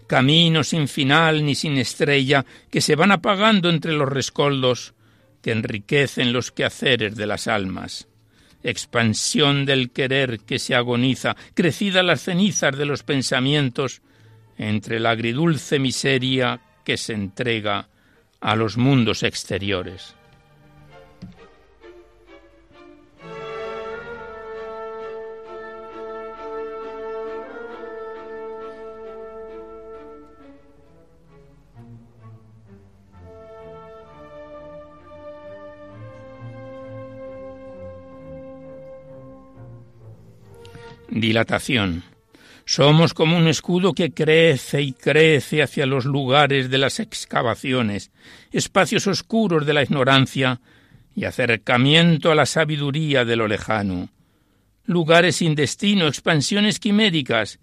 camino 0.07 0.63
sin 0.63 0.87
final 0.87 1.45
ni 1.45 1.53
sin 1.53 1.77
estrella 1.77 2.43
que 2.71 2.81
se 2.81 2.95
van 2.95 3.11
apagando 3.11 3.69
entre 3.69 3.93
los 3.93 4.09
rescoldos 4.09 4.95
que 5.43 5.51
enriquecen 5.51 6.33
los 6.33 6.51
quehaceres 6.51 7.15
de 7.15 7.27
las 7.27 7.47
almas. 7.47 8.07
Expansión 8.63 9.63
del 9.63 9.91
querer 9.91 10.39
que 10.39 10.57
se 10.57 10.73
agoniza, 10.73 11.35
crecida 11.53 12.01
las 12.01 12.23
cenizas 12.23 12.75
de 12.75 12.85
los 12.87 13.03
pensamientos, 13.03 14.01
entre 14.57 14.99
la 14.99 15.11
agridulce 15.11 15.77
miseria 15.77 16.61
que 16.83 16.97
se 16.97 17.13
entrega 17.13 17.89
a 18.41 18.55
los 18.55 18.77
mundos 18.77 19.23
exteriores. 19.23 20.15
Dilatación. 41.09 42.14
Somos 42.65 43.13
como 43.13 43.37
un 43.37 43.47
escudo 43.47 43.93
que 43.93 44.11
crece 44.11 44.81
y 44.81 44.91
crece 44.91 45.61
hacia 45.61 45.85
los 45.85 46.05
lugares 46.05 46.71
de 46.71 46.79
las 46.79 46.99
excavaciones, 46.99 48.11
espacios 48.51 49.05
oscuros 49.05 49.67
de 49.67 49.73
la 49.73 49.83
ignorancia 49.83 50.59
y 51.15 51.25
acercamiento 51.25 52.31
a 52.31 52.35
la 52.35 52.47
sabiduría 52.47 53.23
de 53.23 53.35
lo 53.35 53.47
lejano. 53.47 54.09
Lugares 54.85 55.37
sin 55.37 55.53
destino, 55.53 56.07
expansiones 56.07 56.79
quiméricas, 56.79 57.59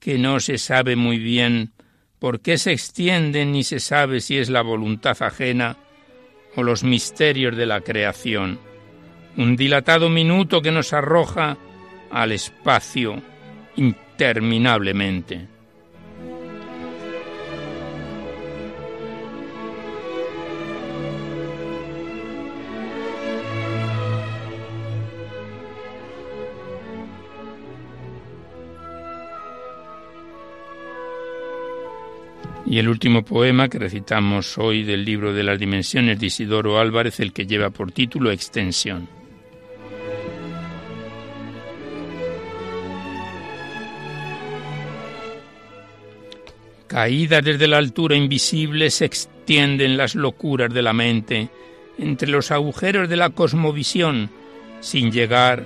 que 0.00 0.16
no 0.16 0.40
se 0.40 0.56
sabe 0.56 0.96
muy 0.96 1.18
bien 1.18 1.72
por 2.18 2.40
qué 2.40 2.56
se 2.56 2.72
extienden 2.72 3.52
ni 3.52 3.64
se 3.64 3.80
sabe 3.80 4.20
si 4.20 4.38
es 4.38 4.48
la 4.48 4.62
voluntad 4.62 5.16
ajena 5.22 5.76
o 6.56 6.62
los 6.62 6.84
misterios 6.84 7.54
de 7.54 7.66
la 7.66 7.82
creación. 7.82 8.58
Un 9.36 9.56
dilatado 9.56 10.08
minuto 10.08 10.62
que 10.62 10.72
nos 10.72 10.94
arroja 10.94 11.58
al 12.10 12.32
espacio 12.32 13.22
interminablemente. 14.18 15.46
Y 32.66 32.78
el 32.78 32.88
último 32.88 33.24
poema 33.24 33.68
que 33.68 33.78
recitamos 33.78 34.58
hoy 34.58 34.82
del 34.82 35.04
libro 35.04 35.32
de 35.32 35.44
las 35.44 35.60
dimensiones 35.60 36.18
de 36.18 36.26
Isidoro 36.26 36.80
Álvarez, 36.80 37.20
el 37.20 37.32
que 37.32 37.46
lleva 37.46 37.70
por 37.70 37.92
título 37.92 38.32
Extensión. 38.32 39.17
Caídas 46.98 47.44
desde 47.44 47.68
la 47.68 47.76
altura 47.76 48.16
invisible 48.16 48.90
se 48.90 49.04
extienden 49.04 49.96
las 49.96 50.16
locuras 50.16 50.74
de 50.74 50.82
la 50.82 50.92
mente 50.92 51.48
entre 51.96 52.28
los 52.28 52.50
agujeros 52.50 53.08
de 53.08 53.14
la 53.14 53.30
cosmovisión 53.30 54.30
sin 54.80 55.12
llegar 55.12 55.64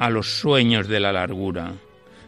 a 0.00 0.10
los 0.10 0.40
sueños 0.40 0.88
de 0.88 0.98
la 0.98 1.12
largura. 1.12 1.74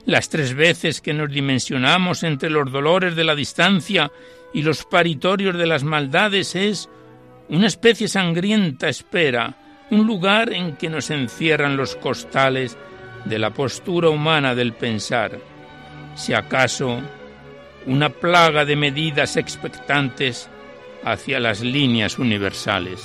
Las 0.06 0.28
tres 0.28 0.54
veces 0.54 1.00
que 1.00 1.12
nos 1.12 1.32
dimensionamos 1.32 2.22
entre 2.22 2.48
los 2.48 2.70
dolores 2.70 3.16
de 3.16 3.24
la 3.24 3.34
distancia 3.34 4.12
y 4.52 4.62
los 4.62 4.84
paritorios 4.84 5.58
de 5.58 5.66
las 5.66 5.82
maldades 5.82 6.54
es 6.54 6.88
una 7.48 7.66
especie 7.66 8.06
sangrienta 8.06 8.88
espera, 8.88 9.56
un 9.90 10.06
lugar 10.06 10.52
en 10.52 10.76
que 10.76 10.88
nos 10.88 11.10
encierran 11.10 11.76
los 11.76 11.96
costales 11.96 12.78
de 13.24 13.36
la 13.40 13.50
postura 13.50 14.10
humana 14.10 14.54
del 14.54 14.74
pensar. 14.74 15.40
Si 16.14 16.34
acaso 16.34 17.02
una 17.86 18.08
plaga 18.08 18.64
de 18.64 18.76
medidas 18.76 19.36
expectantes 19.36 20.48
hacia 21.04 21.38
las 21.40 21.60
líneas 21.60 22.18
universales. 22.18 23.00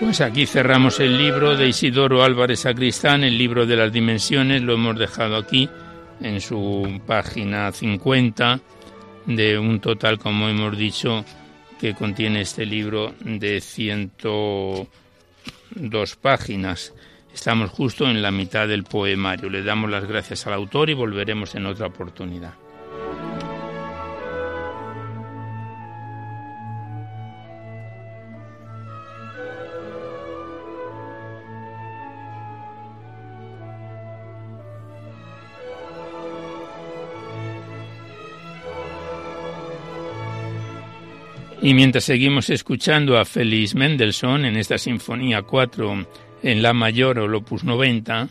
Pues 0.00 0.20
aquí 0.20 0.46
cerramos 0.46 0.98
el 1.00 1.16
libro 1.16 1.56
de 1.56 1.68
Isidoro 1.68 2.24
Álvarez 2.24 2.60
Sacristán, 2.60 3.24
el 3.24 3.38
libro 3.38 3.66
de 3.66 3.76
las 3.76 3.92
dimensiones, 3.92 4.60
lo 4.60 4.74
hemos 4.74 4.98
dejado 4.98 5.36
aquí 5.36 5.70
en 6.20 6.40
su 6.40 7.00
página 7.06 7.72
50 7.72 8.60
de 9.26 9.58
un 9.58 9.80
total, 9.80 10.18
como 10.18 10.48
hemos 10.48 10.76
dicho, 10.76 11.24
que 11.80 11.94
contiene 11.94 12.42
este 12.42 12.66
libro 12.66 13.14
de 13.20 13.60
102 13.60 14.86
páginas. 16.16 16.92
Estamos 17.32 17.70
justo 17.70 18.08
en 18.08 18.20
la 18.22 18.30
mitad 18.30 18.68
del 18.68 18.84
poemario. 18.84 19.48
Le 19.48 19.62
damos 19.62 19.90
las 19.90 20.04
gracias 20.06 20.46
al 20.46 20.52
autor 20.52 20.90
y 20.90 20.94
volveremos 20.94 21.54
en 21.54 21.66
otra 21.66 21.86
oportunidad. 21.86 22.54
Y 41.62 41.74
mientras 41.74 42.02
seguimos 42.02 42.50
escuchando 42.50 43.16
a 43.16 43.24
Félix 43.24 43.76
Mendelssohn 43.76 44.44
en 44.44 44.56
esta 44.56 44.78
Sinfonía 44.78 45.42
4 45.42 46.06
en 46.42 46.60
La 46.60 46.72
Mayor 46.72 47.20
o 47.20 47.38
Opus 47.38 47.62
90, 47.62 48.28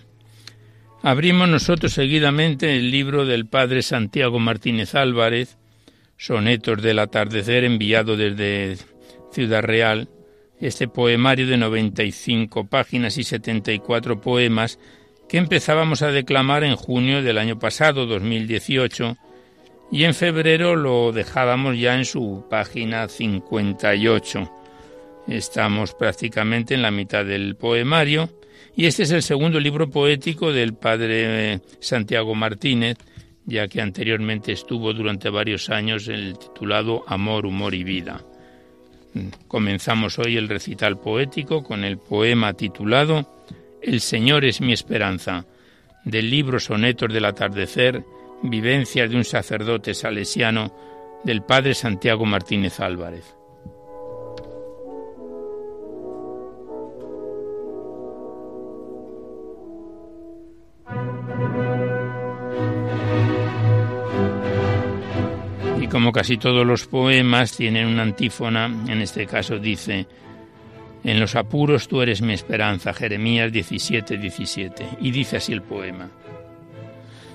abrimos 1.01 1.47
nosotros 1.47 1.93
seguidamente 1.93 2.75
el 2.75 2.91
libro 2.91 3.25
del 3.25 3.47
padre 3.47 3.83
Santiago 3.83 4.37
Martínez 4.39 4.95
Álvarez, 4.95 5.57
Sonetos 6.17 6.81
del 6.81 6.99
Atardecer, 6.99 7.63
enviado 7.63 8.17
desde 8.17 8.75
Ciudad 9.31 9.63
Real, 9.63 10.09
este 10.59 10.89
poemario 10.89 11.47
de 11.47 11.55
95 11.55 12.67
páginas 12.67 13.17
y 13.17 13.23
74 13.23 14.19
poemas 14.19 14.77
que 15.29 15.37
empezábamos 15.37 16.01
a 16.01 16.11
declamar 16.11 16.65
en 16.65 16.75
junio 16.75 17.23
del 17.23 17.37
año 17.37 17.57
pasado, 17.57 18.05
2018, 18.07 19.17
y 19.91 20.05
en 20.05 20.13
febrero 20.13 20.75
lo 20.75 21.11
dejábamos 21.11 21.77
ya 21.77 21.95
en 21.95 22.05
su 22.05 22.45
página 22.49 23.07
58. 23.07 24.49
Estamos 25.27 25.93
prácticamente 25.93 26.73
en 26.73 26.81
la 26.81 26.91
mitad 26.91 27.25
del 27.25 27.55
poemario 27.55 28.29
y 28.75 28.85
este 28.85 29.03
es 29.03 29.11
el 29.11 29.21
segundo 29.21 29.59
libro 29.59 29.89
poético 29.89 30.53
del 30.53 30.73
padre 30.75 31.59
Santiago 31.81 32.33
Martínez, 32.33 32.97
ya 33.45 33.67
que 33.67 33.81
anteriormente 33.81 34.53
estuvo 34.53 34.93
durante 34.93 35.29
varios 35.29 35.69
años 35.69 36.07
el 36.07 36.39
titulado 36.39 37.03
Amor, 37.07 37.45
Humor 37.45 37.75
y 37.75 37.83
Vida. 37.83 38.21
Comenzamos 39.49 40.17
hoy 40.19 40.37
el 40.37 40.47
recital 40.47 40.97
poético 40.99 41.63
con 41.63 41.83
el 41.83 41.97
poema 41.97 42.53
titulado 42.53 43.43
El 43.81 43.99
Señor 43.99 44.45
es 44.45 44.61
mi 44.61 44.71
esperanza, 44.71 45.45
del 46.05 46.29
libro 46.29 46.61
Sonetos 46.61 47.13
del 47.13 47.25
Atardecer, 47.25 48.03
Vivencias 48.43 49.09
de 49.09 49.15
un 49.15 49.23
sacerdote 49.23 49.93
salesiano 49.93 50.71
del 51.23 51.43
padre 51.43 51.75
Santiago 51.75 52.25
Martínez 52.25 52.79
Álvarez. 52.79 53.35
Y 65.79 65.87
como 65.87 66.11
casi 66.11 66.37
todos 66.37 66.65
los 66.65 66.87
poemas 66.87 67.55
tienen 67.55 67.87
una 67.87 68.01
antífona, 68.01 68.65
en 68.65 69.01
este 69.01 69.27
caso 69.27 69.59
dice, 69.59 70.07
en 71.03 71.19
los 71.19 71.35
apuros 71.35 71.87
tú 71.87 72.01
eres 72.01 72.21
mi 72.21 72.33
esperanza, 72.33 72.93
Jeremías 72.93 73.51
17, 73.51 74.17
17. 74.17 74.89
Y 75.01 75.11
dice 75.11 75.37
así 75.37 75.51
el 75.51 75.61
poema. 75.61 76.09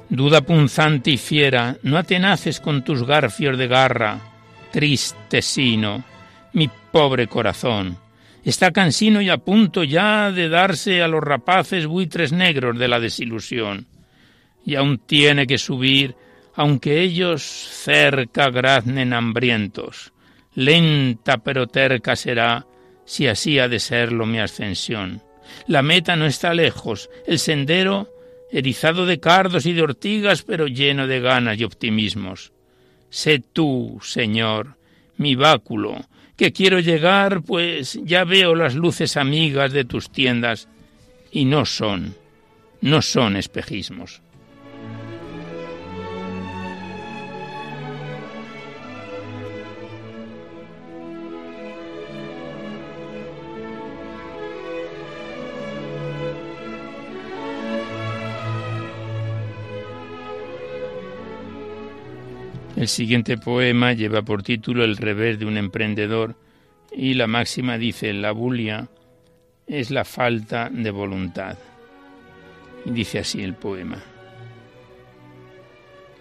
Duda 0.09 0.41
punzante 0.43 1.11
y 1.11 1.17
fiera, 1.17 1.77
no 1.83 1.99
atenaces 1.99 2.61
con 2.61 2.85
tus 2.85 3.05
garfios 3.05 3.59
de 3.59 3.67
garra, 3.67 4.21
triste 4.71 5.43
sino, 5.43 6.05
mi 6.53 6.71
pobre 6.93 7.27
corazón. 7.27 7.99
Está 8.45 8.71
cansino 8.71 9.21
y 9.21 9.29
a 9.29 9.39
punto 9.39 9.83
ya 9.83 10.31
de 10.31 10.49
darse 10.49 11.03
a 11.03 11.09
los 11.09 11.23
rapaces 11.23 11.87
buitres 11.87 12.31
negros 12.31 12.79
de 12.79 12.87
la 12.87 13.01
desilusión. 13.01 13.89
Y 14.65 14.77
aún 14.77 14.99
tiene 14.99 15.49
que 15.49 15.59
subir, 15.59 16.15
aunque 16.55 17.01
ellos 17.01 17.43
cerca 17.43 18.51
graznen 18.51 19.13
hambrientos. 19.13 20.13
Lenta 20.55 21.39
pero 21.39 21.67
terca 21.67 22.15
será, 22.15 22.65
si 23.05 23.27
así 23.27 23.59
ha 23.59 23.69
de 23.69 23.81
serlo 23.81 24.25
mi 24.27 24.39
ascensión. 24.39 25.23
La 25.67 25.83
meta 25.83 26.15
no 26.15 26.27
está 26.27 26.55
lejos, 26.55 27.11
el 27.27 27.41
sendero 27.41 28.16
erizado 28.51 29.07
de 29.07 29.21
cardos 29.21 29.67
y 29.67 29.73
de 29.73 29.83
ortigas, 29.83 30.43
pero 30.43 30.67
lleno 30.67 31.07
de 31.07 31.21
ganas 31.21 31.59
y 31.59 31.65
optimismos. 31.65 32.53
Sé 33.11 33.39
tú, 33.39 33.99
Señor, 34.03 34.77
mi 35.17 35.35
báculo, 35.35 36.05
que 36.37 36.53
quiero 36.53 36.81
llegar, 36.81 37.43
pues 37.43 37.99
ya 38.05 38.25
veo 38.25 38.55
las 38.55 38.75
luces 38.75 39.17
amigas 39.17 39.73
de 39.73 39.85
tus 39.85 40.11
tiendas, 40.11 40.69
y 41.31 41.45
no 41.45 41.65
son, 41.65 42.15
no 42.81 43.03
son 43.03 43.37
espejismos. 43.37 44.23
El 62.87 62.91
siguiente 62.91 63.37
poema 63.37 63.95
lleva 63.95 64.23
por 64.23 64.45
título 64.45 64.85
El 64.85 64.97
revés 64.97 65.41
de 65.41 65.45
un 65.45 65.57
emprendedor 65.57 66.37
y 66.93 67.15
la 67.15 67.27
máxima 67.27 67.79
dice 67.79 68.13
la 68.13 68.31
bulia 68.31 68.87
es 69.67 69.91
la 69.91 70.05
falta 70.05 70.71
de 70.71 70.93
voluntad. 70.93 71.59
Y 72.85 72.93
dice 72.93 73.19
así 73.19 73.43
el 73.43 73.55
poema. 73.55 74.01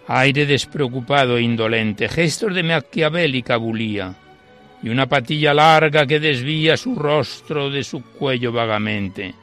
Aire 0.08 0.44
despreocupado 0.44 1.36
e 1.36 1.42
indolente, 1.42 2.08
gestos 2.08 2.52
de 2.52 2.64
maquiavélica 2.64 3.58
bulía, 3.58 4.16
y 4.82 4.88
una 4.88 5.06
patilla 5.06 5.54
larga 5.54 6.04
que 6.04 6.18
desvía 6.18 6.76
su 6.76 6.96
rostro 6.96 7.70
de 7.70 7.84
su 7.84 8.02
cuello 8.02 8.50
vagamente. 8.50 9.36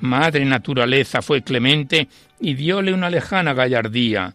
Madre 0.00 0.44
naturaleza 0.44 1.22
fue 1.22 1.42
clemente 1.42 2.08
y 2.40 2.54
diole 2.54 2.92
una 2.92 3.08
lejana 3.08 3.54
gallardía, 3.54 4.34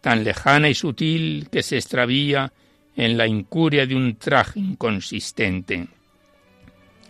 tan 0.00 0.24
lejana 0.24 0.68
y 0.68 0.74
sutil 0.74 1.48
que 1.50 1.62
se 1.62 1.76
extravía 1.76 2.52
en 2.96 3.16
la 3.16 3.26
incuria 3.26 3.86
de 3.86 3.94
un 3.94 4.16
traje 4.16 4.60
inconsistente. 4.60 5.88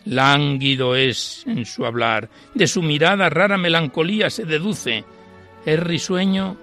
Lánguido 0.04 0.96
es 0.96 1.44
en 1.46 1.66
su 1.66 1.84
hablar, 1.84 2.30
de 2.54 2.66
su 2.66 2.82
mirada 2.82 3.28
rara 3.28 3.58
melancolía 3.58 4.30
se 4.30 4.44
deduce, 4.44 5.04
es 5.64 5.80
risueño 5.80 6.56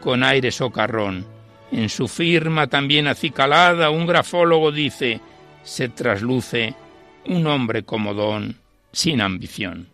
con 0.00 0.22
aire 0.22 0.50
socarrón. 0.50 1.26
En 1.70 1.88
su 1.88 2.08
firma 2.08 2.66
también 2.66 3.08
acicalada 3.08 3.90
un 3.90 4.06
grafólogo 4.06 4.72
dice, 4.72 5.20
se 5.64 5.88
trasluce 5.88 6.74
un 7.26 7.46
hombre 7.46 7.82
comodón, 7.82 8.56
sin 8.92 9.20
ambición. 9.20 9.88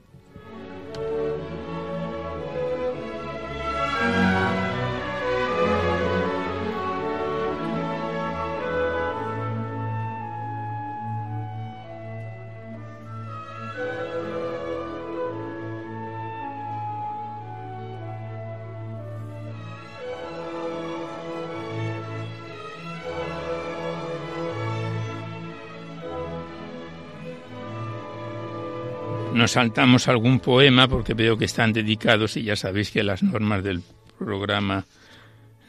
Nos 29.45 29.51
saltamos 29.51 30.09
algún 30.09 30.41
poema 30.41 30.89
porque 30.89 31.13
veo 31.13 31.37
que 31.37 31.45
están 31.45 31.75
dedicados 31.75 32.39
y 32.39 32.45
ya 32.45 32.57
sabéis 32.57 32.91
que 32.91 33.03
las 33.03 33.23
normas 33.23 33.63
del 33.63 33.83
programa 34.19 34.87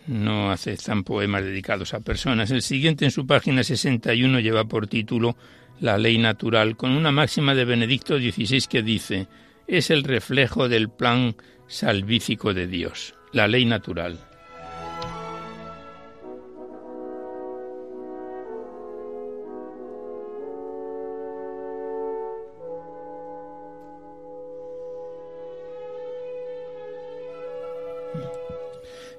no 0.07 0.49
aceptan 0.49 1.03
poemas 1.03 1.43
dedicados 1.43 1.93
a 1.93 1.99
personas. 1.99 2.51
El 2.51 2.61
siguiente 2.61 3.03
en 3.03 3.11
su 3.11 3.27
página 3.27 3.65
61 3.65 4.39
lleva 4.39 4.63
por 4.63 4.87
título 4.87 5.35
La 5.81 5.97
ley 5.97 6.17
natural, 6.17 6.77
con 6.77 6.91
una 6.91 7.11
máxima 7.11 7.53
de 7.53 7.65
Benedicto 7.65 8.17
XVI 8.17 8.65
que 8.69 8.81
dice, 8.81 9.27
es 9.67 9.89
el 9.89 10.05
reflejo 10.05 10.69
del 10.69 10.87
plan 10.87 11.35
salvífico 11.67 12.53
de 12.53 12.67
Dios, 12.67 13.13
la 13.33 13.49
ley 13.49 13.65
natural. 13.65 14.17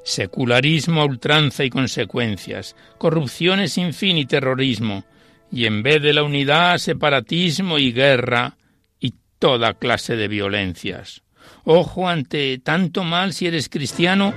Secularismo 0.07 1.05
ultranza 1.05 1.65
y 1.65 1.71
consecuencias, 1.71 2.77
corrupciones 2.97 3.73
sin 3.73 3.93
fin 3.93 4.17
y 4.17 4.25
terrorismo, 4.25 5.05
y 5.51 5.67
en 5.67 5.83
vez 5.83 6.01
de 6.01 6.13
la 6.13 6.23
unidad, 6.23 6.79
separatismo 6.79 7.77
y 7.79 7.93
guerra 7.93 8.57
y 9.01 9.15
toda 9.41 9.75
clase 9.75 10.15
de 10.15 10.29
violencias. 10.29 11.23
Ojo 11.65 12.09
ante 12.09 12.59
tanto 12.59 13.03
mal 13.03 13.33
si 13.33 13.49
eres 13.49 13.69
cristiano, 13.69 14.33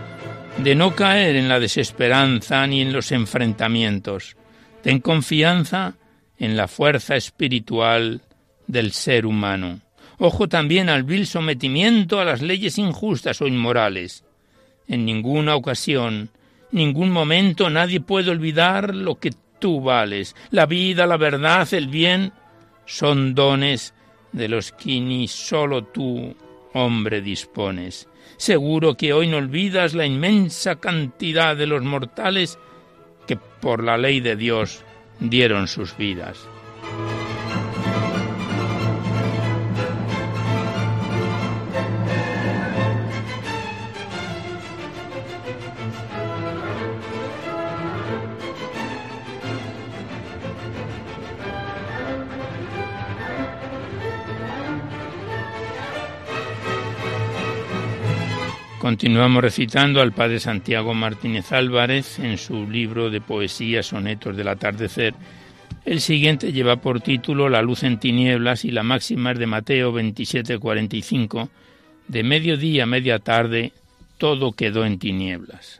de 0.57 0.73
no 0.73 0.95
caer 0.95 1.35
en 1.35 1.47
la 1.47 1.59
desesperanza 1.59 2.65
ni 2.65 2.81
en 2.81 2.91
los 2.91 3.11
enfrentamientos. 3.11 4.37
Ten 4.81 4.99
confianza 4.99 5.93
en 6.39 6.57
la 6.57 6.67
fuerza 6.67 7.15
espiritual 7.15 8.23
del 8.65 8.91
ser 8.91 9.27
humano. 9.27 9.81
Ojo 10.17 10.49
también 10.49 10.89
al 10.89 11.03
vil 11.03 11.27
sometimiento 11.27 12.19
a 12.19 12.25
las 12.25 12.41
leyes 12.41 12.79
injustas 12.79 13.39
o 13.41 13.47
inmorales 13.47 14.23
en 14.89 15.05
ninguna 15.05 15.55
ocasión, 15.55 16.29
ningún 16.71 17.11
momento 17.11 17.69
nadie 17.69 18.01
puede 18.01 18.31
olvidar 18.31 18.93
lo 18.93 19.19
que 19.19 19.31
tú 19.59 19.81
vales. 19.81 20.35
La 20.51 20.65
vida, 20.65 21.05
la 21.05 21.17
verdad, 21.17 21.71
el 21.73 21.87
bien 21.87 22.33
son 22.85 23.35
dones 23.35 23.93
de 24.31 24.49
los 24.49 24.71
que 24.71 24.99
ni 24.99 25.27
solo 25.27 25.83
tú, 25.83 26.35
hombre, 26.73 27.21
dispones. 27.21 28.09
Seguro 28.37 28.95
que 28.95 29.13
hoy 29.13 29.27
no 29.27 29.37
olvidas 29.37 29.93
la 29.93 30.05
inmensa 30.05 30.75
cantidad 30.79 31.55
de 31.55 31.67
los 31.67 31.83
mortales 31.83 32.57
que 33.27 33.37
por 33.37 33.83
la 33.83 33.97
ley 33.97 34.21
de 34.21 34.35
Dios 34.35 34.83
dieron 35.19 35.67
sus 35.67 35.95
vidas. 35.97 36.47
Continuamos 58.89 59.43
recitando 59.43 60.01
al 60.01 60.13
padre 60.13 60.39
Santiago 60.39 60.95
Martínez 60.95 61.51
Álvarez 61.51 62.17
en 62.17 62.39
su 62.39 62.67
libro 62.67 63.11
de 63.11 63.21
poesía 63.21 63.83
Sonetos 63.83 64.35
del 64.35 64.47
atardecer. 64.47 65.13
El 65.85 66.01
siguiente 66.01 66.51
lleva 66.51 66.77
por 66.77 66.99
título 66.99 67.49
La 67.49 67.61
luz 67.61 67.83
en 67.83 67.99
tinieblas 67.99 68.65
y 68.65 68.71
la 68.71 68.81
máxima 68.81 69.33
es 69.33 69.37
de 69.37 69.45
Mateo 69.45 69.93
27:45. 69.93 71.49
De 72.07 72.23
mediodía 72.23 72.81
a 72.81 72.87
media 72.87 73.19
tarde 73.19 73.73
todo 74.17 74.53
quedó 74.53 74.83
en 74.83 74.97
tinieblas. 74.97 75.78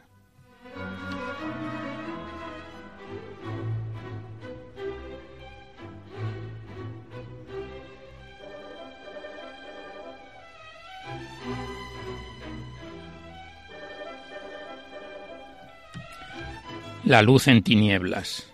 La 17.09 17.23
luz 17.23 17.47
en 17.47 17.63
tinieblas. 17.63 18.47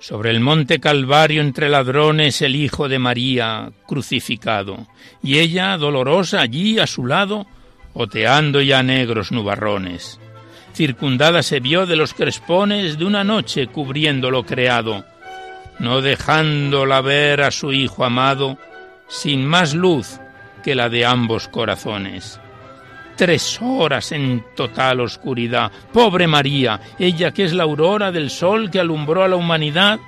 Sobre 0.00 0.30
el 0.30 0.40
monte 0.40 0.80
Calvario 0.80 1.40
entre 1.40 1.68
ladrones 1.68 2.42
el 2.42 2.56
Hijo 2.56 2.88
de 2.88 2.98
María 2.98 3.70
crucificado, 3.86 4.88
y 5.22 5.38
ella 5.38 5.76
dolorosa 5.78 6.40
allí 6.40 6.80
a 6.80 6.88
su 6.88 7.06
lado, 7.06 7.46
oteando 7.92 8.60
ya 8.60 8.82
negros 8.82 9.30
nubarrones. 9.30 10.18
Circundada 10.72 11.44
se 11.44 11.60
vio 11.60 11.86
de 11.86 11.94
los 11.94 12.12
crespones 12.12 12.98
de 12.98 13.04
una 13.04 13.22
noche 13.22 13.68
cubriendo 13.68 14.32
lo 14.32 14.44
creado, 14.44 15.04
no 15.78 16.00
dejándola 16.00 17.02
ver 17.02 17.40
a 17.42 17.52
su 17.52 17.72
Hijo 17.72 18.04
amado, 18.04 18.58
sin 19.06 19.46
más 19.46 19.74
luz 19.74 20.18
que 20.64 20.74
la 20.74 20.88
de 20.88 21.06
ambos 21.06 21.46
corazones. 21.46 22.40
Tres 23.16 23.60
horas 23.62 24.10
en 24.12 24.44
total 24.56 25.00
oscuridad. 25.00 25.70
Pobre 25.92 26.26
María, 26.26 26.80
ella 26.98 27.32
que 27.32 27.44
es 27.44 27.52
la 27.52 27.62
aurora 27.62 28.10
del 28.10 28.30
sol 28.30 28.70
que 28.70 28.80
alumbró 28.80 29.22
a 29.22 29.28
la 29.28 29.36
humanidad, 29.36 30.00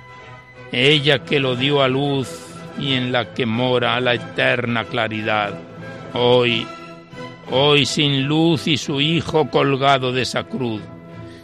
ella 0.71 1.23
que 1.23 1.39
lo 1.39 1.55
dio 1.55 1.81
a 1.81 1.87
luz 1.87 2.27
y 2.77 2.93
en 2.93 3.11
la 3.11 3.33
que 3.33 3.45
mora 3.45 3.99
la 4.01 4.13
eterna 4.13 4.83
claridad. 4.83 5.57
Hoy, 6.13 6.67
hoy 7.49 7.85
sin 7.85 8.27
luz 8.27 8.67
y 8.67 8.77
su 8.77 8.99
Hijo 8.99 9.49
colgado 9.49 10.11
de 10.11 10.23
esa 10.23 10.43
cruz. 10.43 10.81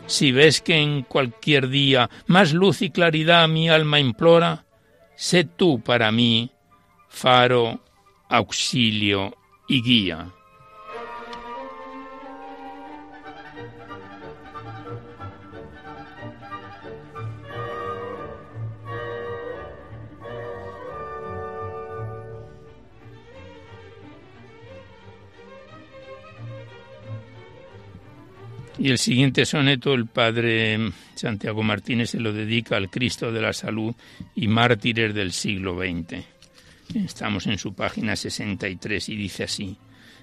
Si 0.06 0.32
ves 0.32 0.62
que 0.62 0.76
en 0.76 1.04
cualquier 1.04 1.70
día 1.70 2.10
más 2.28 2.54
luz 2.54 2.82
y 2.82 2.90
claridad 2.90 3.48
mi 3.48 3.70
alma 3.70 4.00
implora, 4.00 4.66
sé 5.16 5.46
tú 5.46 5.82
para 5.82 6.12
mí 6.12 6.52
faro, 7.08 7.80
auxilio 8.28 9.38
y 9.68 9.82
guía. 9.82 10.28
Y 28.84 28.90
el 28.90 28.98
siguiente 28.98 29.46
soneto 29.46 29.94
el 29.94 30.08
padre 30.08 30.78
Santiago 31.16 31.64
Martínez 31.64 32.10
se 32.10 32.20
lo 32.20 32.34
dedica 32.34 32.76
al 32.76 32.90
Cristo 32.90 33.32
de 33.32 33.40
la 33.40 33.54
Salud 33.54 33.96
y 34.36 34.50
mártires 34.50 35.16
del 35.16 35.32
siglo 35.32 35.78
XX. 35.78 36.22
Estamos 36.94 37.48
en 37.48 37.58
su 37.58 37.74
página 37.74 38.18
63 38.18 39.08
y 39.08 39.16
dice 39.16 39.46
así. 39.46 39.78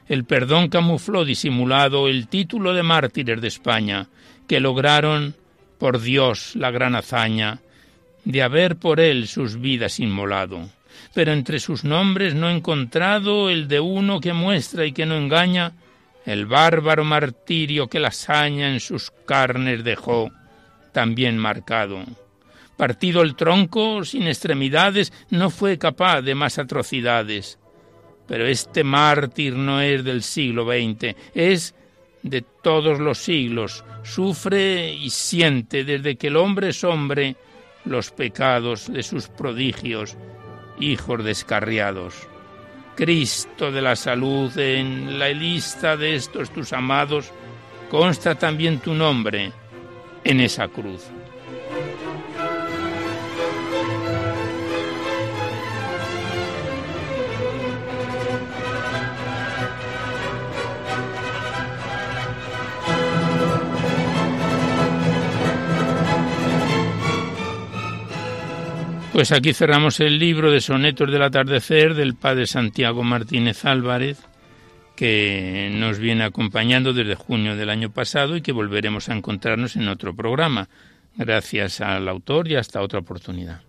El 0.07 0.25
perdón 0.25 0.69
camufló 0.69 1.25
disimulado 1.25 2.07
el 2.07 2.29
título 2.29 2.75
de 2.75 2.83
mártires 2.83 3.41
de 3.41 3.49
España, 3.49 4.09
que 4.47 4.61
lograron, 4.61 5.35
por 5.79 5.99
Dios, 5.99 6.55
la 6.55 6.71
gran 6.71 6.95
hazaña 6.97 7.63
de 8.27 8.43
haber 8.43 8.77
por 8.77 9.01
él 9.01 9.27
sus 9.27 9.59
vidas 9.59 9.99
inmolado. 10.01 10.69
Pero 11.15 11.33
entre 11.33 11.61
sus 11.61 11.83
nombres 11.83 12.35
no 12.35 12.51
he 12.51 12.57
encontrado 12.57 13.49
el 13.49 13.69
de 13.69 13.81
uno 13.81 14.21
que 14.21 14.35
muestra 14.35 14.85
y 14.85 14.93
que 14.93 15.07
no 15.07 15.17
engaña 15.17 15.73
el 16.31 16.47
bárbaro 16.47 17.05
martirio 17.05 17.89
que 17.89 18.01
la 18.01 18.09
hazaña 18.09 18.71
en 18.71 18.81
sus 18.81 19.11
carnes 19.27 19.85
dejó, 19.85 20.31
también 20.93 21.39
marcado. 21.39 22.05
Partido 22.77 23.21
el 23.23 23.37
tronco, 23.37 24.05
sin 24.05 24.27
extremidades, 24.27 25.13
no 25.29 25.51
fue 25.51 25.77
capaz 25.77 26.23
de 26.23 26.35
más 26.35 26.59
atrocidades. 26.59 27.59
Pero 28.27 28.47
este 28.47 28.85
mártir 28.85 29.55
no 29.55 29.81
es 29.81 30.03
del 30.05 30.23
siglo 30.23 30.65
XX, 30.65 31.15
es 31.35 31.75
de 32.23 32.43
todos 32.63 32.99
los 33.01 33.19
siglos. 33.19 33.85
Sufre 34.03 34.95
y 34.95 35.11
siente 35.11 35.85
desde 35.85 36.17
que 36.17 36.29
el 36.29 36.37
hombre 36.37 36.71
es 36.71 36.85
hombre 36.85 37.37
los 37.85 38.13
pecados 38.13 38.91
de 38.93 39.03
sus 39.03 39.29
prodigios, 39.29 40.17
hijos 40.79 41.25
descarriados. 41.25 42.30
Cristo 42.95 43.71
de 43.71 43.83
la 43.83 43.97
salud, 43.97 44.57
en 44.59 45.19
la 45.19 45.29
lista 45.29 45.97
de 45.97 46.15
estos 46.15 46.51
tus 46.51 46.73
amados, 46.73 47.31
consta 47.91 48.35
también 48.35 48.79
tu 48.79 48.95
nombre 48.95 49.53
en 50.25 50.41
esa 50.41 50.69
cruz. 50.69 51.03
Pues 69.21 69.33
aquí 69.33 69.53
cerramos 69.53 70.01
el 70.01 70.19
libro 70.19 70.51
de 70.51 70.63
sonetos 70.63 71.13
del 71.13 71.21
atardecer 71.21 71.93
del 71.93 72.15
padre 72.15 72.47
Santiago 72.47 73.03
Martínez 73.03 73.67
Álvarez, 73.67 74.17
que 74.97 75.71
nos 75.75 75.99
viene 75.99 76.25
acompañando 76.25 76.95
desde 76.95 77.17
junio 77.17 77.55
del 77.55 77.69
año 77.69 77.91
pasado 77.91 78.35
y 78.35 78.41
que 78.41 78.53
volveremos 78.53 79.11
a 79.11 79.15
encontrarnos 79.15 79.77
en 79.77 79.89
otro 79.89 80.17
programa. 80.17 80.71
Gracias 81.17 81.83
al 81.83 82.09
autor 82.09 82.49
y 82.49 82.57
hasta 82.57 82.81
otra 82.81 83.01
oportunidad. 83.01 83.61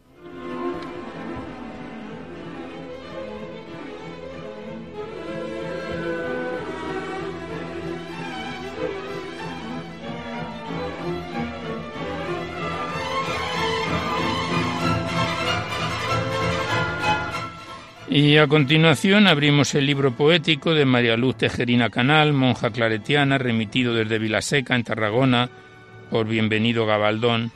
Y 18.14 18.36
a 18.36 18.48
continuación 18.48 19.26
abrimos 19.26 19.74
el 19.74 19.86
libro 19.86 20.12
poético 20.12 20.74
de 20.74 20.84
María 20.84 21.16
Luz 21.16 21.38
Tejerina 21.38 21.90
Canal, 21.90 22.34
monja 22.34 22.70
claretiana, 22.70 23.38
remitido 23.38 23.94
desde 23.94 24.20
Vilaseca, 24.20 24.76
en 24.76 24.84
Tarragona, 24.84 25.50
por 26.10 26.28
Bienvenido 26.28 26.86
Gabaldón. 26.86 27.54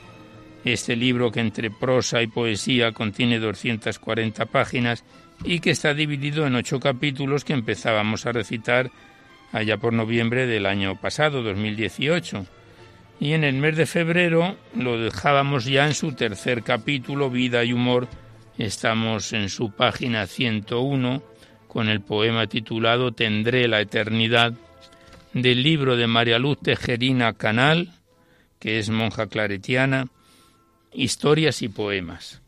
Este 0.64 0.96
libro 0.96 1.30
que 1.30 1.40
entre 1.40 1.70
prosa 1.70 2.22
y 2.22 2.28
poesía 2.28 2.92
contiene 2.92 3.38
240 3.38 4.46
páginas 4.46 5.04
y 5.44 5.60
que 5.60 5.72
está 5.72 5.92
dividido 5.92 6.46
en 6.46 6.54
ocho 6.54 6.80
capítulos 6.80 7.44
que 7.44 7.52
empezábamos 7.52 8.24
a 8.24 8.32
recitar 8.32 8.90
allá 9.52 9.76
por 9.76 9.92
noviembre 9.92 10.46
del 10.46 10.64
año 10.64 10.98
pasado, 10.98 11.42
2018. 11.42 12.46
Y 13.20 13.34
en 13.34 13.44
el 13.44 13.56
mes 13.56 13.76
de 13.76 13.84
febrero 13.84 14.56
lo 14.74 14.98
dejábamos 14.98 15.66
ya 15.66 15.86
en 15.86 15.92
su 15.92 16.12
tercer 16.12 16.62
capítulo, 16.62 17.28
Vida 17.28 17.62
y 17.62 17.74
Humor, 17.74 18.08
Estamos 18.58 19.34
en 19.34 19.50
su 19.50 19.70
página 19.70 20.26
101 20.26 21.22
con 21.68 21.88
el 21.90 22.00
poema 22.00 22.46
titulado 22.46 23.12
Tendré 23.12 23.68
la 23.68 23.82
eternidad 23.82 24.54
del 25.34 25.62
libro 25.62 25.96
de 25.96 26.06
María 26.06 26.38
Luz 26.38 26.58
Tejerina 26.62 27.34
Canal, 27.34 27.92
que 28.58 28.78
es 28.78 28.88
monja 28.88 29.26
claretiana, 29.26 30.06
historias 30.90 31.60
y 31.60 31.68
poemas. 31.68 32.40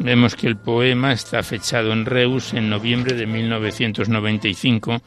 Vemos 0.00 0.36
que 0.36 0.46
el 0.46 0.56
poema 0.56 1.12
está 1.12 1.42
fechado 1.42 1.92
en 1.92 2.06
Reus 2.06 2.54
en 2.54 2.70
noviembre 2.70 3.16
de 3.16 3.26
1995. 3.26 5.02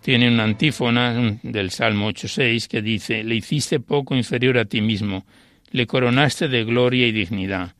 Tiene 0.00 0.28
una 0.28 0.44
antífona 0.44 1.38
del 1.42 1.70
Salmo 1.70 2.08
8.6 2.08 2.68
que 2.68 2.80
dice, 2.80 3.24
Le 3.24 3.34
hiciste 3.34 3.80
poco 3.80 4.14
inferior 4.14 4.58
a 4.58 4.64
ti 4.64 4.80
mismo, 4.80 5.26
le 5.72 5.88
coronaste 5.88 6.46
de 6.46 6.64
gloria 6.64 7.08
y 7.08 7.12
dignidad. 7.12 7.74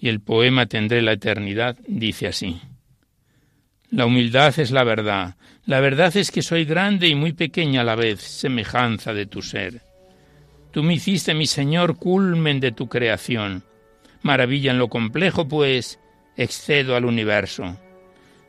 Y 0.00 0.08
el 0.08 0.20
poema 0.20 0.64
Tendré 0.64 1.02
la 1.02 1.12
eternidad 1.12 1.76
dice 1.86 2.28
así. 2.28 2.58
La 3.90 4.06
humildad 4.06 4.58
es 4.58 4.70
la 4.70 4.84
verdad. 4.84 5.36
La 5.66 5.80
verdad 5.80 6.16
es 6.16 6.30
que 6.30 6.40
soy 6.40 6.64
grande 6.64 7.08
y 7.08 7.14
muy 7.14 7.34
pequeña 7.34 7.82
a 7.82 7.84
la 7.84 7.96
vez, 7.96 8.20
semejanza 8.22 9.12
de 9.12 9.26
tu 9.26 9.42
ser. 9.42 9.82
Tú 10.70 10.82
me 10.82 10.94
hiciste, 10.94 11.34
mi 11.34 11.46
Señor, 11.46 11.98
culmen 11.98 12.60
de 12.60 12.72
tu 12.72 12.88
creación 12.88 13.62
maravilla 14.22 14.70
en 14.70 14.78
lo 14.78 14.88
complejo, 14.88 15.48
pues 15.48 15.98
excedo 16.36 16.96
al 16.96 17.04
universo. 17.04 17.76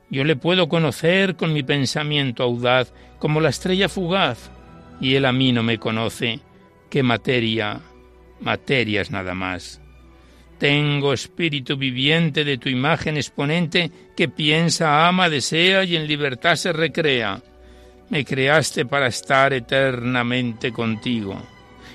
Yo 0.10 0.24
le 0.24 0.36
puedo 0.36 0.70
conocer 0.70 1.36
con 1.36 1.54
mi 1.54 1.64
pensamiento 1.64 2.44
audaz 2.44 2.94
como 3.20 3.42
la 3.42 3.50
estrella 3.50 3.90
fugaz, 3.90 4.52
y 5.02 5.16
él 5.16 5.26
a 5.26 5.32
mí 5.32 5.52
no 5.52 5.64
me 5.64 5.78
conoce, 5.78 6.40
que 6.90 7.04
materia, 7.04 7.80
materia 8.40 9.02
es 9.02 9.12
nada 9.12 9.34
más. 9.34 9.82
Tengo 10.58 11.14
espíritu 11.14 11.78
viviente 11.78 12.44
de 12.44 12.58
tu 12.58 12.70
imagen 12.70 13.16
exponente 13.16 13.92
que 14.18 14.28
piensa, 14.28 15.08
ama, 15.08 15.30
desea 15.30 15.84
y 15.84 15.96
en 15.96 16.08
libertad 16.08 16.56
se 16.56 16.74
recrea. 16.74 17.42
Me 18.10 18.26
creaste 18.26 18.86
para 18.86 19.08
estar 19.08 19.54
eternamente 19.54 20.72
contigo, 20.72 21.42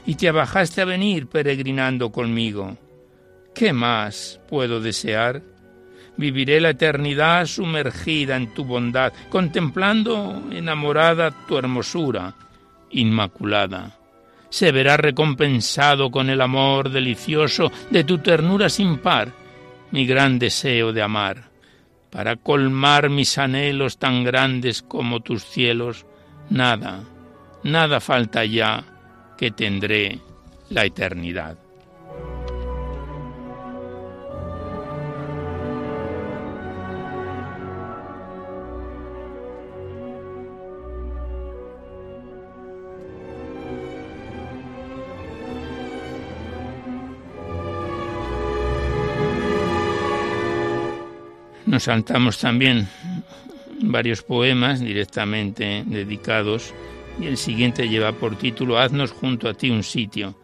y 0.06 0.14
te 0.14 0.28
abajaste 0.28 0.80
a 0.80 0.86
venir 0.86 1.26
peregrinando 1.26 2.12
conmigo. 2.12 2.78
¿Qué 3.54 3.72
más 3.72 4.40
puedo 4.48 4.80
desear? 4.80 5.40
Viviré 6.16 6.60
la 6.60 6.70
eternidad 6.70 7.46
sumergida 7.46 8.36
en 8.36 8.52
tu 8.52 8.64
bondad, 8.64 9.12
contemplando 9.30 10.42
enamorada 10.50 11.30
tu 11.46 11.56
hermosura 11.56 12.34
inmaculada. 12.90 13.96
Se 14.50 14.72
verá 14.72 14.96
recompensado 14.96 16.10
con 16.10 16.30
el 16.30 16.40
amor 16.40 16.90
delicioso 16.90 17.70
de 17.90 18.02
tu 18.02 18.18
ternura 18.18 18.68
sin 18.68 18.98
par, 18.98 19.32
mi 19.92 20.04
gran 20.04 20.38
deseo 20.38 20.92
de 20.92 21.02
amar. 21.02 21.50
Para 22.10 22.36
colmar 22.36 23.08
mis 23.08 23.38
anhelos 23.38 23.98
tan 23.98 24.24
grandes 24.24 24.82
como 24.82 25.20
tus 25.20 25.44
cielos, 25.44 26.06
nada, 26.50 27.02
nada 27.62 28.00
falta 28.00 28.44
ya 28.44 28.84
que 29.36 29.50
tendré 29.50 30.20
la 30.70 30.84
eternidad. 30.84 31.63
Nos 51.74 51.82
saltamos 51.82 52.38
también 52.38 52.86
varios 53.80 54.22
poemas 54.22 54.78
directamente 54.78 55.82
dedicados 55.84 56.72
y 57.20 57.26
el 57.26 57.36
siguiente 57.36 57.88
lleva 57.88 58.12
por 58.12 58.38
título 58.38 58.78
Haznos 58.78 59.10
junto 59.10 59.48
a 59.48 59.54
ti 59.54 59.70
un 59.70 59.82
sitio. 59.82 60.38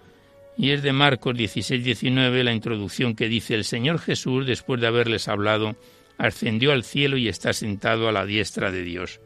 Y 0.59 0.71
es 0.71 0.83
de 0.83 0.93
Marcos 0.93 1.37
16-19 1.37 2.43
la 2.43 2.53
introducción 2.53 3.15
que 3.15 3.29
dice 3.29 3.55
el 3.55 3.63
Señor 3.63 4.01
Jesús, 4.01 4.45
después 4.45 4.81
de 4.81 4.89
haberles 4.89 5.29
hablado, 5.29 5.77
ascendió 6.19 6.73
al 6.73 6.83
cielo 6.83 7.17
y 7.17 7.29
está 7.29 7.53
sentado 7.53 8.09
a 8.09 8.13
la 8.13 8.27
diestra 8.27 8.73
de 8.73 8.83
Dios. 8.83 9.21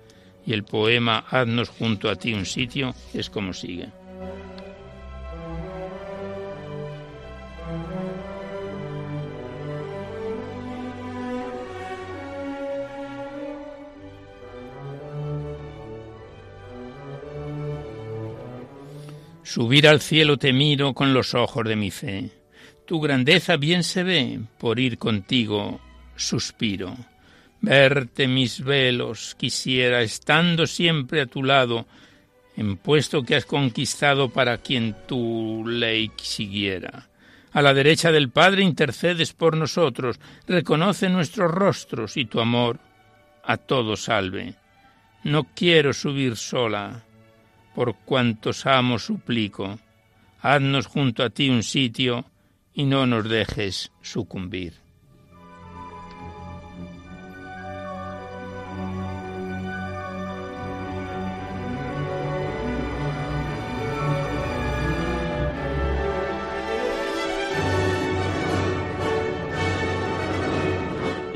Y 0.45 0.53
el 0.53 0.64
poema 0.64 1.25
Haznos 1.31 1.71
junto 1.71 2.11
a 2.11 2.17
ti 2.17 2.35
un 2.35 2.45
sitio 2.45 2.95
es 3.14 3.31
como 3.31 3.55
sigue. 3.55 3.88
Subir 19.55 19.87
al 19.87 20.01
cielo 20.01 20.37
te 20.37 20.53
miro 20.53 20.95
con 20.95 21.14
los 21.14 21.33
ojos 21.33 21.64
de 21.64 21.77
mi 21.77 21.93
fe. 21.93 22.29
Tu 22.87 23.01
grandeza 23.01 23.57
bien 23.57 23.85
se 23.85 24.03
ve, 24.03 24.40
por 24.59 24.81
ir 24.81 24.99
contigo 24.99 25.81
suspiro. 26.17 26.97
Verte 27.61 28.27
mis 28.27 28.64
velos 28.64 29.37
quisiera, 29.38 30.03
estando 30.03 30.67
siempre 30.67 31.21
a 31.21 31.27
tu 31.27 31.45
lado, 31.45 31.87
en 32.57 32.77
puesto 32.77 33.23
que 33.23 33.37
has 33.37 33.47
conquistado 33.47 34.29
para 34.29 34.59
quien 34.59 34.97
tu 35.07 35.64
ley 35.64 36.11
siguiera. 36.21 37.09
A 37.53 37.62
la 37.62 37.73
derecha 37.75 38.11
del 38.11 38.31
Padre 38.31 38.64
intercedes 38.64 39.35
por 39.35 39.57
nosotros, 39.57 40.19
reconoce 40.49 41.09
nuestros 41.09 41.53
rostros 41.53 42.17
y 42.17 42.25
tu 42.25 42.40
amor 42.40 42.81
a 43.45 43.57
todos 43.57 44.03
salve. 44.03 44.55
No 45.23 45.45
quiero 45.55 45.93
subir 45.93 46.35
sola, 46.35 47.05
por 47.75 47.95
cuantos 48.05 48.67
amo 48.67 48.99
suplico, 48.99 49.79
haznos 50.41 50.87
junto 50.87 51.23
a 51.23 51.31
ti 51.31 51.49
un 51.51 51.63
sitio 51.63 52.25
y 52.73 52.85
no 52.85 53.07
nos 53.07 53.29
dejes 53.29 53.91
sucumbir. 54.03 54.85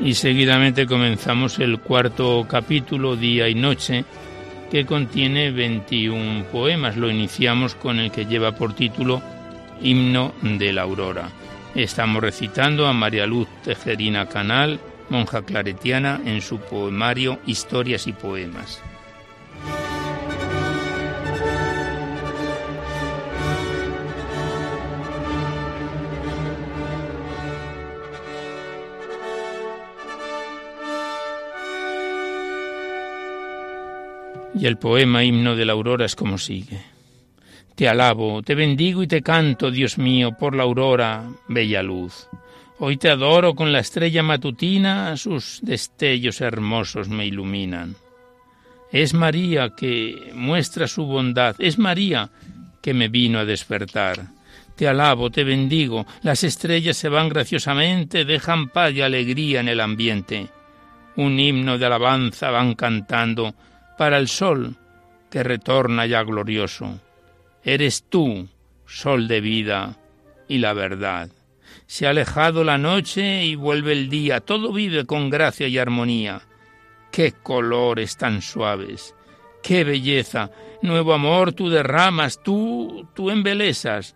Y 0.01 0.13
seguidamente 0.15 0.87
comenzamos 0.87 1.59
el 1.59 1.79
cuarto 1.79 2.45
capítulo, 2.49 3.15
Día 3.15 3.47
y 3.49 3.53
Noche, 3.53 4.05
que 4.69 4.85
contiene 4.85 5.51
21 5.51 6.45
poemas. 6.45 6.97
Lo 6.97 7.09
iniciamos 7.09 7.75
con 7.75 7.99
el 7.99 8.11
que 8.11 8.25
lleva 8.25 8.53
por 8.53 8.73
título 8.73 9.21
Himno 9.81 10.33
de 10.41 10.73
la 10.73 10.83
Aurora. 10.83 11.29
Estamos 11.75 12.21
recitando 12.21 12.87
a 12.87 12.93
María 12.93 13.25
Luz 13.25 13.47
Tejerina 13.63 14.27
Canal, 14.27 14.79
monja 15.09 15.43
claretiana, 15.43 16.19
en 16.25 16.41
su 16.41 16.59
poemario 16.59 17.39
Historias 17.45 18.07
y 18.07 18.13
Poemas. 18.13 18.81
Y 34.59 34.65
el 34.65 34.77
poema 34.77 35.23
himno 35.23 35.55
de 35.55 35.63
la 35.63 35.71
aurora 35.71 36.05
es 36.05 36.17
como 36.17 36.37
sigue. 36.37 36.81
Te 37.75 37.87
alabo, 37.87 38.41
te 38.43 38.55
bendigo 38.55 39.01
y 39.01 39.07
te 39.07 39.21
canto, 39.21 39.71
Dios 39.71 39.97
mío, 39.97 40.33
por 40.37 40.53
la 40.53 40.63
aurora, 40.63 41.29
bella 41.47 41.81
luz. 41.81 42.27
Hoy 42.79 42.97
te 42.97 43.09
adoro 43.09 43.55
con 43.55 43.71
la 43.71 43.79
estrella 43.79 44.21
matutina, 44.21 45.15
sus 45.15 45.59
destellos 45.61 46.41
hermosos 46.41 47.07
me 47.07 47.25
iluminan. 47.25 47.95
Es 48.91 49.13
María 49.13 49.69
que 49.77 50.31
muestra 50.33 50.89
su 50.89 51.05
bondad, 51.05 51.55
es 51.57 51.77
María 51.77 52.29
que 52.81 52.93
me 52.93 53.07
vino 53.07 53.39
a 53.39 53.45
despertar. 53.45 54.27
Te 54.75 54.89
alabo, 54.89 55.29
te 55.29 55.45
bendigo, 55.45 56.05
las 56.21 56.43
estrellas 56.43 56.97
se 56.97 57.07
van 57.07 57.29
graciosamente, 57.29 58.25
dejan 58.25 58.67
paz 58.67 58.91
y 58.91 59.01
alegría 59.01 59.61
en 59.61 59.69
el 59.69 59.79
ambiente. 59.79 60.49
Un 61.15 61.39
himno 61.39 61.77
de 61.77 61.85
alabanza 61.85 62.51
van 62.51 62.75
cantando 62.75 63.55
para 63.99 64.17
el 64.17 64.29
sol 64.29 64.77
que 65.29 65.43
retorna 65.43 66.05
ya 66.05 66.23
glorioso. 66.23 67.01
Eres 67.65 68.05
tú, 68.07 68.47
sol 68.85 69.27
de 69.27 69.41
vida 69.41 69.97
y 70.47 70.59
la 70.59 70.71
verdad. 70.71 71.27
Se 71.85 72.07
ha 72.07 72.11
alejado 72.11 72.63
la 72.63 72.77
noche 72.77 73.43
y 73.43 73.55
vuelve 73.55 73.91
el 73.91 74.09
día, 74.09 74.39
todo 74.39 74.71
vive 74.71 75.05
con 75.05 75.29
gracia 75.29 75.67
y 75.67 75.77
armonía. 75.77 76.43
Qué 77.11 77.33
colores 77.33 78.15
tan 78.15 78.41
suaves, 78.41 79.15
qué 79.61 79.83
belleza, 79.83 80.49
nuevo 80.81 81.13
amor 81.13 81.51
tú 81.51 81.69
derramas, 81.69 82.41
tú, 82.41 83.05
tú 83.13 83.31
embelesas, 83.31 84.15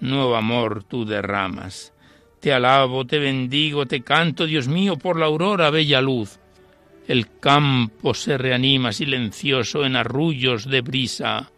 nuevo 0.00 0.34
amor 0.34 0.82
tú 0.82 1.04
derramas. 1.04 1.92
Te 2.40 2.52
alabo, 2.52 3.06
te 3.06 3.20
bendigo, 3.20 3.86
te 3.86 4.02
canto, 4.02 4.46
Dios 4.46 4.66
mío, 4.66 4.96
por 4.98 5.16
la 5.16 5.26
aurora 5.26 5.70
bella 5.70 6.00
luz. 6.00 6.40
El 7.08 7.38
campo 7.40 8.14
se 8.14 8.38
reanima 8.38 8.92
silencioso 8.92 9.84
en 9.84 9.96
arrullos 9.96 10.68
de 10.68 10.80
brisa, 10.80 11.50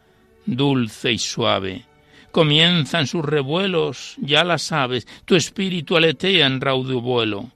dulce 0.47 1.13
y 1.13 1.19
suave. 1.19 1.85
Comienzan 2.31 3.07
sus 3.07 3.25
revuelos, 3.25 4.17
ya 4.19 4.43
las 4.43 4.73
aves, 4.73 5.07
tu 5.25 5.37
espíritu 5.37 5.97
aletea 5.97 6.47
en 6.47 6.61
raudo 6.61 7.01
vuelo. 7.01 7.51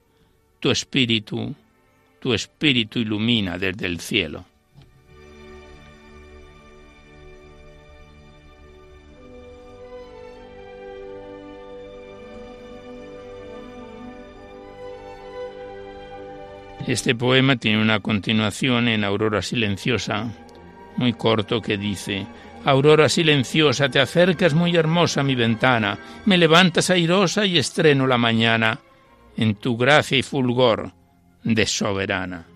Tu 0.59 0.71
espíritu, 0.71 1.55
tu 2.19 2.33
espíritu 2.33 2.99
ilumina 2.99 3.57
desde 3.57 3.87
el 3.87 3.99
cielo. 3.99 4.45
Este 16.89 17.13
poema 17.13 17.55
tiene 17.55 17.79
una 17.79 17.99
continuación 17.99 18.87
en 18.87 19.03
Aurora 19.03 19.43
Silenciosa, 19.43 20.25
muy 20.97 21.13
corto, 21.13 21.61
que 21.61 21.77
dice, 21.77 22.25
Aurora 22.65 23.07
silenciosa, 23.09 23.89
te 23.89 23.99
acercas 23.99 24.55
muy 24.55 24.75
hermosa 24.75 25.21
a 25.21 25.23
mi 25.23 25.35
ventana, 25.35 25.99
me 26.25 26.35
levantas 26.35 26.89
airosa 26.89 27.45
y 27.45 27.59
estreno 27.59 28.07
la 28.07 28.17
mañana 28.17 28.79
en 29.37 29.53
tu 29.53 29.77
gracia 29.77 30.17
y 30.17 30.23
fulgor 30.23 30.91
de 31.43 31.67
soberana. 31.67 32.48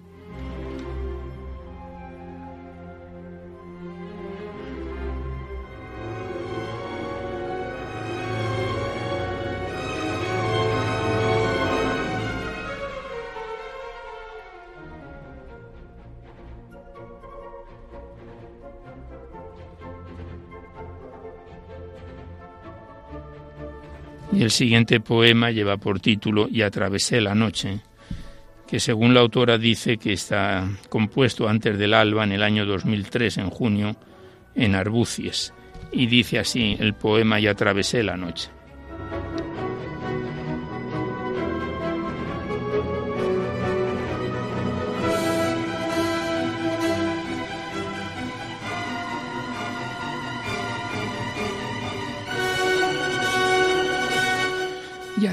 El 24.43 24.51
siguiente 24.51 24.99
poema 24.99 25.51
lleva 25.51 25.77
por 25.77 25.99
título 25.99 26.47
Y 26.49 26.61
atravesé 26.61 27.21
la 27.21 27.33
noche, 27.33 27.79
que 28.67 28.79
según 28.79 29.13
la 29.13 29.21
autora 29.21 29.57
dice 29.57 29.97
que 29.97 30.13
está 30.13 30.69
compuesto 30.89 31.47
antes 31.47 31.77
del 31.77 31.93
alba 31.93 32.23
en 32.23 32.33
el 32.33 32.43
año 32.43 32.65
2003, 32.65 33.37
en 33.37 33.49
junio, 33.49 33.95
en 34.55 34.75
Arbucies. 34.75 35.53
Y 35.91 36.07
dice 36.07 36.39
así 36.39 36.75
el 36.79 36.93
poema 36.93 37.39
Y 37.39 37.47
atravesé 37.47 38.03
la 38.03 38.17
noche. 38.17 38.49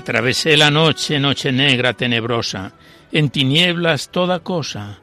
Atravesé 0.01 0.57
la 0.57 0.71
noche, 0.71 1.21
noche 1.21 1.53
negra, 1.53 1.93
tenebrosa, 1.93 2.73
en 3.13 3.29
tinieblas 3.29 4.11
toda 4.11 4.41
cosa, 4.41 5.01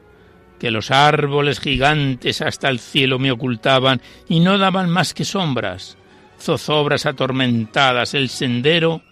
que 0.58 0.72
los 0.72 0.90
árboles 0.90 1.60
gigantes 1.60 2.42
hasta 2.42 2.68
el 2.68 2.80
cielo 2.80 3.20
me 3.20 3.30
ocultaban 3.30 4.02
y 4.28 4.40
no 4.40 4.58
daban 4.58 4.90
más 4.90 5.14
que 5.14 5.24
sombras, 5.24 5.96
zozobras 6.40 7.06
atormentadas, 7.06 8.14
el 8.14 8.28
sendero, 8.28 9.02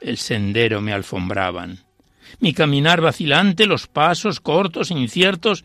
el 0.00 0.18
sendero 0.18 0.80
me 0.80 0.92
alfombraban. 0.92 1.78
Mi 2.40 2.52
caminar 2.52 3.00
vacilante, 3.00 3.66
los 3.66 3.86
pasos 3.86 4.40
cortos 4.40 4.90
e 4.90 4.94
inciertos, 4.94 5.64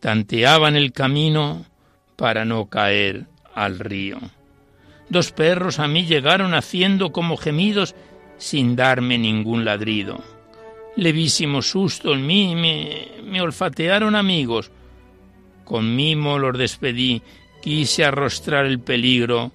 tanteaban 0.00 0.74
el 0.74 0.92
camino 0.92 1.66
para 2.16 2.44
no 2.44 2.66
caer 2.66 3.26
al 3.54 3.78
río. 3.78 4.18
Dos 5.08 5.30
perros 5.30 5.78
a 5.78 5.86
mí 5.86 6.04
llegaron 6.04 6.52
haciendo 6.52 7.12
como 7.12 7.36
gemidos 7.36 7.94
sin 8.38 8.76
darme 8.76 9.18
ningún 9.18 9.64
ladrido. 9.64 10.22
Levísimo 10.96 11.60
susto 11.60 12.14
en 12.14 12.26
mí, 12.26 12.54
me, 12.54 13.40
olfatearon 13.40 14.14
amigos. 14.14 14.70
Con 15.64 15.96
mimo 15.96 16.38
los 16.38 16.56
despedí, 16.56 17.22
quise 17.62 18.04
arrostrar 18.04 18.66
el 18.66 18.78
peligro, 18.78 19.50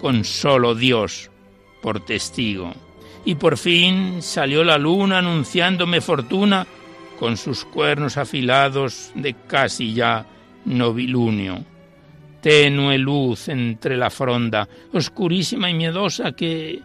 con 0.00 0.24
solo 0.24 0.74
Dios 0.74 1.30
por 1.82 2.00
testigo. 2.00 2.72
Y 3.24 3.34
por 3.34 3.58
fin 3.58 4.22
salió 4.22 4.64
la 4.64 4.78
luna 4.78 5.18
anunciándome 5.18 6.00
fortuna 6.00 6.66
con 7.18 7.36
sus 7.36 7.64
cuernos 7.64 8.16
afilados 8.16 9.10
de 9.14 9.34
casi 9.46 9.92
ya 9.92 10.24
novilunio. 10.64 11.64
Tenue 12.40 12.96
luz 12.96 13.48
entre 13.48 13.96
la 13.96 14.08
fronda, 14.08 14.68
oscurísima 14.92 15.68
y 15.68 15.74
miedosa 15.74 16.32
que 16.32 16.80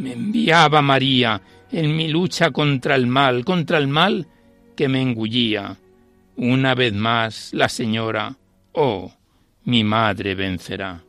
me 0.00 0.12
enviaba 0.12 0.80
María 0.80 1.40
en 1.70 1.94
mi 1.94 2.08
lucha 2.08 2.50
contra 2.50 2.94
el 2.94 3.06
mal, 3.06 3.44
contra 3.44 3.78
el 3.78 3.86
mal 3.86 4.26
que 4.74 4.88
me 4.88 5.02
engullía. 5.02 5.76
Una 6.36 6.74
vez 6.74 6.94
más 6.94 7.52
la 7.52 7.68
señora, 7.68 8.34
oh, 8.72 9.12
mi 9.64 9.84
madre 9.84 10.34
vencerá. 10.34 11.02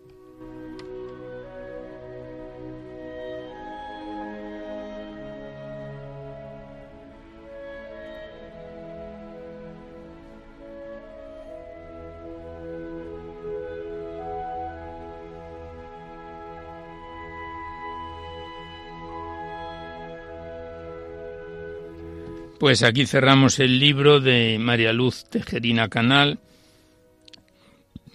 Pues 22.62 22.84
aquí 22.84 23.08
cerramos 23.08 23.58
el 23.58 23.80
libro 23.80 24.20
de 24.20 24.60
María 24.60 24.94
Luz 24.94 25.26
Tejerina 25.28 25.90
Canal, 25.90 26.38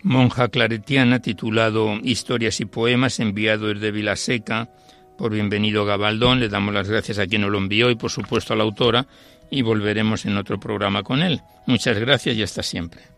monja 0.05 0.47
claretiana, 0.51 1.19
titulado 1.19 1.99
Historias 2.01 2.61
y 2.61 2.65
Poemas, 2.65 3.19
enviado 3.19 3.67
desde 3.75 3.91
Vilaseca 3.91 4.71
por 5.19 5.33
Bienvenido 5.33 5.85
Gabaldón. 5.85 6.39
Le 6.39 6.49
damos 6.49 6.73
las 6.73 6.89
gracias 6.89 7.19
a 7.19 7.27
quien 7.27 7.43
nos 7.43 7.51
lo 7.51 7.59
envió 7.59 7.91
y, 7.91 7.97
por 7.97 8.13
supuesto, 8.13 8.53
a 8.53 8.57
la 8.57 8.63
autora, 8.63 9.09
y 9.51 9.63
volveremos 9.63 10.25
en 10.27 10.37
otro 10.37 10.61
programa 10.61 11.03
con 11.03 11.23
él. 11.23 11.41
Muchas 11.67 11.99
gracias 11.99 12.37
y 12.37 12.45
hasta 12.45 12.63
siempre. 12.63 13.16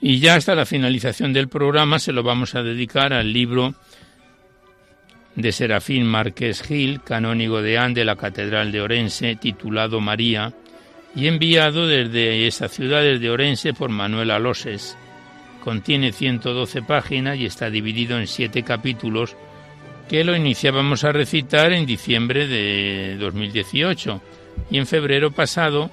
Y 0.00 0.20
ya 0.20 0.36
hasta 0.36 0.54
la 0.54 0.66
finalización 0.66 1.32
del 1.32 1.48
programa 1.48 1.98
se 1.98 2.12
lo 2.12 2.22
vamos 2.22 2.54
a 2.54 2.62
dedicar 2.62 3.12
al 3.12 3.32
libro 3.32 3.74
de 5.34 5.52
Serafín 5.52 6.06
Márquez 6.06 6.62
Gil, 6.62 7.00
canónigo 7.02 7.62
de 7.62 7.78
Ande, 7.78 8.04
la 8.04 8.16
Catedral 8.16 8.70
de 8.70 8.80
Orense, 8.80 9.36
titulado 9.36 10.00
María, 10.00 10.52
y 11.14 11.26
enviado 11.26 11.86
desde 11.86 12.46
esa 12.46 12.68
ciudad, 12.68 13.02
desde 13.02 13.30
Orense, 13.30 13.74
por 13.74 13.90
Manuel 13.90 14.30
Aloses. 14.30 14.96
Contiene 15.64 16.12
112 16.12 16.82
páginas 16.82 17.38
y 17.38 17.46
está 17.46 17.70
dividido 17.70 18.18
en 18.18 18.26
siete 18.26 18.62
capítulos 18.62 19.36
que 20.08 20.24
lo 20.24 20.34
iniciábamos 20.34 21.04
a 21.04 21.12
recitar 21.12 21.72
en 21.72 21.86
diciembre 21.86 22.46
de 22.46 23.16
2018 23.18 24.22
y 24.70 24.78
en 24.78 24.86
febrero 24.86 25.32
pasado 25.32 25.90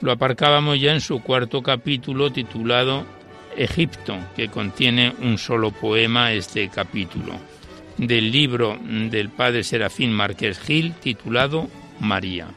lo 0.00 0.12
aparcábamos 0.12 0.80
ya 0.80 0.92
en 0.92 1.00
su 1.00 1.22
cuarto 1.22 1.62
capítulo 1.62 2.30
titulado 2.30 3.06
Egipto, 3.58 4.16
que 4.36 4.48
contiene 4.48 5.14
un 5.20 5.36
solo 5.36 5.70
poema 5.70 6.32
este 6.32 6.68
capítulo, 6.68 7.34
del 7.96 8.30
libro 8.30 8.78
del 8.80 9.28
padre 9.30 9.64
Serafín 9.64 10.12
Márquez 10.12 10.60
Gil 10.60 10.94
titulado 10.94 11.68
María. 11.98 12.48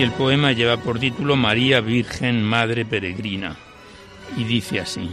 Y 0.00 0.02
el 0.02 0.12
poema 0.12 0.52
lleva 0.52 0.78
por 0.78 0.98
título 0.98 1.36
María 1.36 1.82
Virgen 1.82 2.42
Madre 2.42 2.86
Peregrina. 2.86 3.54
Y 4.34 4.44
dice 4.44 4.80
así. 4.80 5.10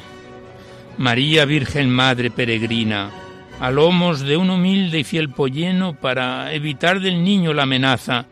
María 0.97 1.43
Virgen 1.43 1.89
Madre 1.89 2.31
Peregrina, 2.31 3.11
a 3.59 3.69
lomos 3.69 4.21
de 4.21 4.37
un 4.37 4.49
humilde 4.49 4.99
y 4.99 5.03
fiel 5.03 5.29
polleno 5.29 5.99
para 5.99 6.53
evitar 6.53 7.01
del 7.01 7.21
niño 7.21 7.53
la 7.53 7.63
amenaza, 7.63 8.27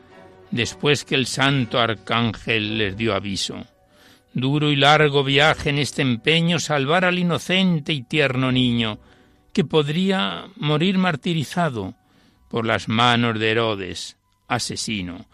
después 0.49 1.03
que 1.03 1.15
el 1.15 1.25
santo 1.25 1.77
arcángel 1.77 2.77
les 2.77 2.95
dio 2.95 3.13
aviso. 3.15 3.65
Duro 4.33 4.71
y 4.71 4.77
largo 4.77 5.25
viaje 5.25 5.71
en 5.71 5.77
este 5.77 6.03
empeño 6.03 6.59
salvar 6.59 7.03
al 7.03 7.19
inocente 7.19 7.91
y 7.91 8.03
tierno 8.03 8.53
niño, 8.53 8.97
que 9.51 9.65
podría 9.65 10.45
morir 10.55 10.99
martirizado 10.99 11.95
por 12.47 12.65
las 12.65 12.87
manos 12.87 13.37
de 13.41 13.51
Herodes, 13.51 14.15
asesino. 14.47 15.25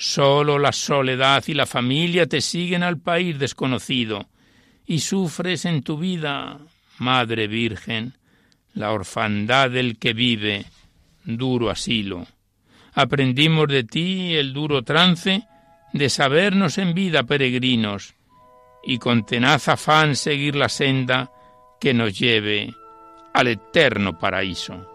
Solo 0.00 0.58
la 0.58 0.72
soledad 0.72 1.44
y 1.46 1.52
la 1.52 1.66
familia 1.66 2.26
te 2.26 2.40
siguen 2.40 2.82
al 2.82 2.98
país 2.98 3.38
desconocido, 3.38 4.30
y 4.86 5.00
sufres 5.00 5.66
en 5.66 5.82
tu 5.82 5.98
vida, 5.98 6.58
Madre 6.96 7.46
Virgen, 7.48 8.14
la 8.72 8.92
orfandad 8.92 9.68
del 9.68 9.98
que 9.98 10.14
vive, 10.14 10.64
duro 11.22 11.68
asilo. 11.68 12.26
Aprendimos 12.94 13.68
de 13.68 13.84
ti 13.84 14.32
el 14.36 14.54
duro 14.54 14.82
trance 14.84 15.46
de 15.92 16.08
sabernos 16.08 16.78
en 16.78 16.94
vida 16.94 17.24
peregrinos, 17.24 18.14
y 18.82 18.96
con 18.96 19.26
tenaz 19.26 19.68
afán 19.68 20.16
seguir 20.16 20.56
la 20.56 20.70
senda 20.70 21.30
que 21.78 21.92
nos 21.92 22.18
lleve 22.18 22.74
al 23.34 23.48
eterno 23.48 24.18
paraíso. 24.18 24.89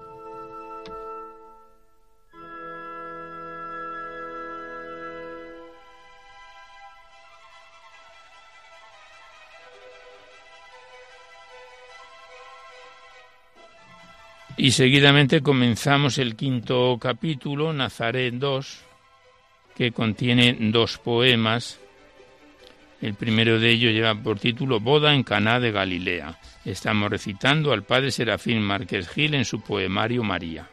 Y 14.65 14.71
seguidamente 14.71 15.41
comenzamos 15.41 16.17
el 16.17 16.35
quinto 16.35 16.97
capítulo, 16.99 17.71
Nazaret 17.71 18.33
2, 18.33 18.79
que 19.75 19.91
contiene 19.91 20.57
dos 20.59 20.97
poemas. 20.97 21.79
El 22.99 23.13
primero 23.13 23.59
de 23.59 23.69
ellos 23.69 23.93
lleva 23.93 24.15
por 24.15 24.39
título 24.39 24.79
Boda 24.79 25.13
en 25.13 25.21
Caná 25.21 25.59
de 25.59 25.71
Galilea. 25.71 26.39
Estamos 26.65 27.11
recitando 27.11 27.73
al 27.73 27.83
padre 27.83 28.09
Serafín 28.09 28.59
Márquez 28.59 29.07
Gil 29.07 29.35
en 29.35 29.45
su 29.45 29.61
poemario 29.61 30.23
María. 30.23 30.67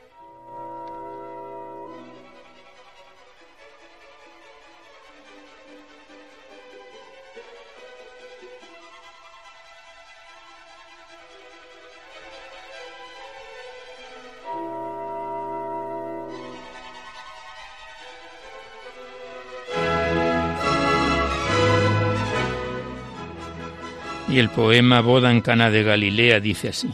Y 24.33 24.39
el 24.39 24.49
poema 24.49 25.03
Boda 25.03 25.30
en 25.30 25.43
Cana 25.43 25.70
de 25.70 25.83
Galilea 25.83 26.41
dice 26.41 26.70
así. 26.70 26.89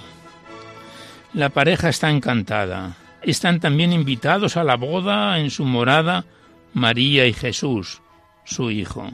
La 1.34 1.51
pareja 1.51 1.89
está 1.89 2.11
encantada. 2.11 2.97
Están 3.22 3.61
también 3.61 3.93
invitados 3.93 4.57
a 4.57 4.64
la 4.64 4.74
boda 4.74 5.39
en 5.39 5.51
su 5.51 5.64
morada 5.64 6.24
María 6.72 7.26
y 7.26 7.32
Jesús, 7.32 8.03
su 8.45 8.72
hijo. 8.72 9.09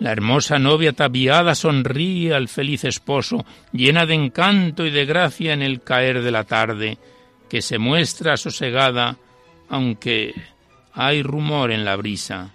La 0.00 0.10
hermosa 0.10 0.58
novia 0.58 0.94
tabiada 0.94 1.54
sonríe 1.54 2.34
al 2.34 2.48
feliz 2.48 2.82
esposo, 2.82 3.46
llena 3.72 4.04
de 4.04 4.14
encanto 4.14 4.84
y 4.84 4.90
de 4.90 5.06
gracia 5.06 5.52
en 5.52 5.62
el 5.62 5.82
caer 5.82 6.22
de 6.22 6.32
la 6.32 6.42
tarde, 6.42 6.98
que 7.48 7.62
se 7.62 7.78
muestra 7.78 8.36
sosegada, 8.36 9.16
aunque 9.68 10.34
hay 10.92 11.22
rumor 11.22 11.70
en 11.70 11.84
la 11.84 11.94
brisa. 11.94 12.50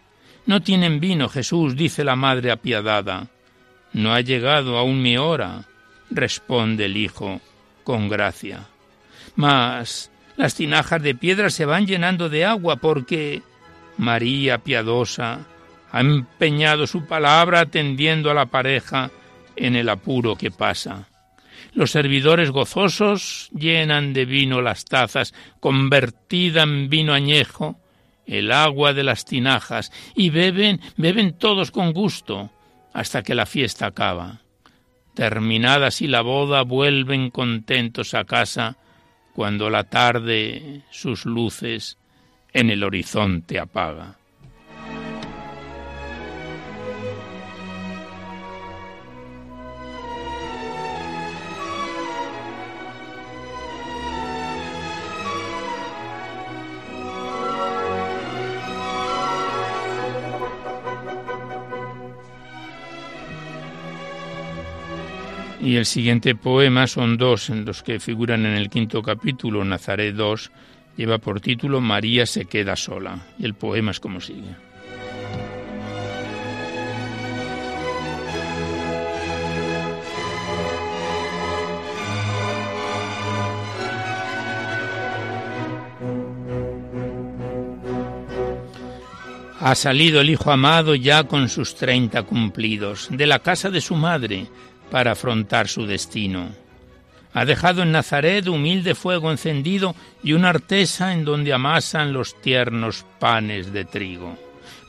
No 0.45 0.61
tienen 0.61 0.99
vino, 0.99 1.29
Jesús, 1.29 1.77
dice 1.77 2.03
la 2.03 2.17
madre 2.17 2.51
apiadada. 2.51 3.29
No 3.93 4.13
ha 4.13 4.21
llegado 4.21 4.77
aún 4.77 5.01
mi 5.01 5.17
hora, 5.17 5.63
responde 6.09 6.85
el 6.85 6.97
hijo 6.97 7.41
con 7.83 8.07
gracia. 8.09 8.67
Mas 9.35 10.11
las 10.37 10.55
tinajas 10.55 11.01
de 11.01 11.15
piedra 11.15 11.49
se 11.49 11.65
van 11.65 11.85
llenando 11.85 12.29
de 12.29 12.45
agua 12.45 12.77
porque 12.77 13.41
María 13.97 14.59
piadosa 14.59 15.45
ha 15.91 15.99
empeñado 15.99 16.87
su 16.87 17.05
palabra 17.05 17.61
atendiendo 17.61 18.31
a 18.31 18.33
la 18.33 18.45
pareja 18.45 19.11
en 19.55 19.75
el 19.75 19.89
apuro 19.89 20.35
que 20.35 20.51
pasa. 20.51 21.07
Los 21.73 21.91
servidores 21.91 22.51
gozosos 22.51 23.49
llenan 23.53 24.13
de 24.13 24.25
vino 24.25 24.61
las 24.61 24.85
tazas, 24.85 25.33
convertida 25.59 26.63
en 26.63 26.89
vino 26.89 27.13
añejo, 27.13 27.79
el 28.25 28.51
agua 28.51 28.93
de 28.93 29.03
las 29.03 29.25
tinajas, 29.25 29.91
y 30.15 30.29
beben, 30.29 30.81
beben 30.97 31.37
todos 31.37 31.71
con 31.71 31.93
gusto, 31.93 32.49
hasta 32.93 33.23
que 33.23 33.35
la 33.35 33.45
fiesta 33.45 33.87
acaba. 33.87 34.41
Terminada 35.13 35.87
así 35.87 36.07
la 36.07 36.21
boda, 36.21 36.63
vuelven 36.63 37.29
contentos 37.29 38.13
a 38.13 38.23
casa 38.23 38.77
cuando 39.33 39.69
la 39.69 39.83
tarde 39.85 40.83
sus 40.89 41.25
luces 41.25 41.97
en 42.53 42.69
el 42.69 42.83
horizonte 42.83 43.59
apaga. 43.59 44.20
Y 65.63 65.75
el 65.75 65.85
siguiente 65.85 66.33
poema 66.33 66.87
son 66.87 67.17
dos 67.17 67.51
en 67.51 67.65
los 67.65 67.83
que 67.83 67.99
figuran 67.99 68.47
en 68.47 68.53
el 68.53 68.69
quinto 68.69 69.03
capítulo, 69.03 69.63
Nazaret 69.63 70.15
2, 70.15 70.51
lleva 70.97 71.19
por 71.19 71.39
título 71.39 71.79
María 71.79 72.25
se 72.25 72.45
queda 72.45 72.75
sola. 72.75 73.27
Y 73.37 73.45
el 73.45 73.53
poema 73.53 73.91
es 73.91 73.99
como 73.99 74.19
sigue. 74.19 74.55
Ha 89.59 89.75
salido 89.75 90.21
el 90.21 90.31
hijo 90.31 90.51
amado 90.51 90.95
ya 90.95 91.25
con 91.25 91.47
sus 91.47 91.75
treinta 91.75 92.23
cumplidos, 92.23 93.09
de 93.11 93.27
la 93.27 93.37
casa 93.37 93.69
de 93.69 93.79
su 93.79 93.93
madre, 93.93 94.47
para 94.91 95.13
afrontar 95.13 95.67
su 95.67 95.87
destino. 95.87 96.49
Ha 97.33 97.45
dejado 97.45 97.81
en 97.81 97.93
Nazaret 97.93 98.47
humilde 98.47 98.93
fuego 98.93 99.31
encendido 99.31 99.95
y 100.21 100.33
una 100.33 100.49
artesa 100.49 101.13
en 101.13 101.23
donde 101.23 101.53
amasan 101.53 102.11
los 102.11 102.39
tiernos 102.41 103.05
panes 103.19 103.71
de 103.71 103.85
trigo. 103.85 104.37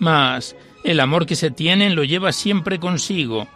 Mas 0.00 0.56
el 0.82 0.98
amor 0.98 1.24
que 1.24 1.36
se 1.36 1.52
tienen 1.52 1.94
lo 1.94 2.02
lleva 2.02 2.32
siempre 2.32 2.80
consigo, 2.80 3.46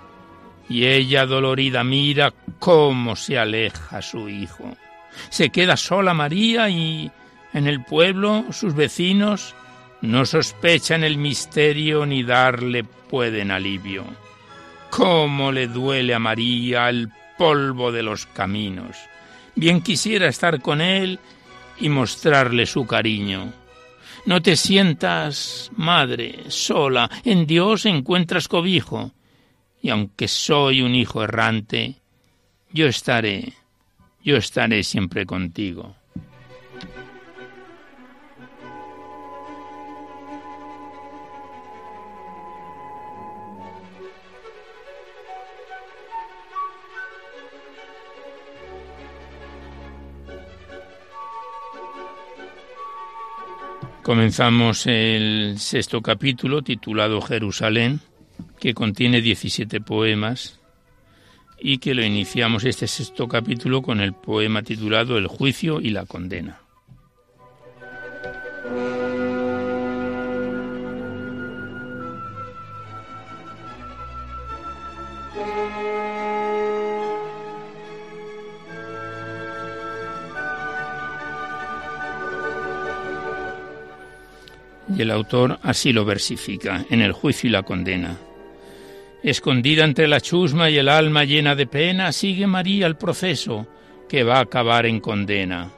y 0.68 0.86
ella 0.86 1.26
dolorida 1.26 1.82
mira 1.82 2.32
cómo 2.60 3.16
se 3.16 3.38
aleja 3.38 4.00
su 4.02 4.28
hijo. 4.28 4.76
Se 5.30 5.50
queda 5.50 5.76
sola 5.76 6.14
María 6.14 6.68
y 6.68 7.10
en 7.52 7.66
el 7.66 7.82
pueblo 7.84 8.44
sus 8.52 8.74
vecinos 8.74 9.54
no 10.00 10.26
sospechan 10.26 11.02
el 11.02 11.16
misterio 11.18 12.06
ni 12.06 12.22
darle 12.22 12.84
pueden 12.84 13.50
alivio. 13.50 14.04
Cómo 14.90 15.52
le 15.52 15.68
duele 15.68 16.14
a 16.14 16.18
María 16.18 16.88
el 16.88 17.10
polvo 17.36 17.92
de 17.92 18.02
los 18.02 18.26
caminos. 18.26 18.96
Bien 19.54 19.80
quisiera 19.80 20.28
estar 20.28 20.60
con 20.60 20.80
él 20.80 21.18
y 21.78 21.88
mostrarle 21.88 22.66
su 22.66 22.86
cariño. 22.86 23.52
No 24.24 24.42
te 24.42 24.56
sientas, 24.56 25.70
madre, 25.76 26.44
sola, 26.48 27.08
en 27.24 27.46
Dios 27.46 27.86
encuentras 27.86 28.48
cobijo, 28.48 29.12
y 29.80 29.90
aunque 29.90 30.26
soy 30.26 30.82
un 30.82 30.94
hijo 30.94 31.22
errante, 31.22 31.96
yo 32.72 32.86
estaré, 32.86 33.52
yo 34.24 34.36
estaré 34.36 34.82
siempre 34.82 35.26
contigo. 35.26 35.94
Comenzamos 54.06 54.86
el 54.86 55.56
sexto 55.58 56.00
capítulo 56.00 56.62
titulado 56.62 57.20
Jerusalén, 57.20 57.98
que 58.60 58.72
contiene 58.72 59.20
17 59.20 59.80
poemas 59.80 60.60
y 61.58 61.78
que 61.78 61.92
lo 61.92 62.04
iniciamos 62.04 62.64
este 62.64 62.86
sexto 62.86 63.26
capítulo 63.26 63.82
con 63.82 64.00
el 64.00 64.12
poema 64.12 64.62
titulado 64.62 65.18
El 65.18 65.26
juicio 65.26 65.80
y 65.80 65.90
la 65.90 66.06
condena. 66.06 66.60
Y 84.94 85.02
el 85.02 85.10
autor 85.10 85.58
así 85.62 85.92
lo 85.92 86.04
versifica 86.04 86.84
en 86.90 87.02
el 87.02 87.12
juicio 87.12 87.48
y 87.48 87.52
la 87.52 87.62
condena. 87.62 88.16
Escondida 89.22 89.84
entre 89.84 90.06
la 90.06 90.20
chusma 90.20 90.70
y 90.70 90.78
el 90.78 90.88
alma 90.88 91.24
llena 91.24 91.56
de 91.56 91.66
pena, 91.66 92.12
sigue 92.12 92.46
María 92.46 92.86
el 92.86 92.96
proceso 92.96 93.66
que 94.08 94.22
va 94.22 94.36
a 94.36 94.42
acabar 94.42 94.86
en 94.86 95.00
condena. 95.00 95.72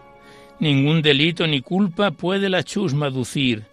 Ningún 0.60 1.00
delito 1.00 1.46
ni 1.46 1.62
culpa 1.62 2.10
puede 2.10 2.50
la 2.50 2.62
chusma 2.62 3.08
ducir, 3.08 3.64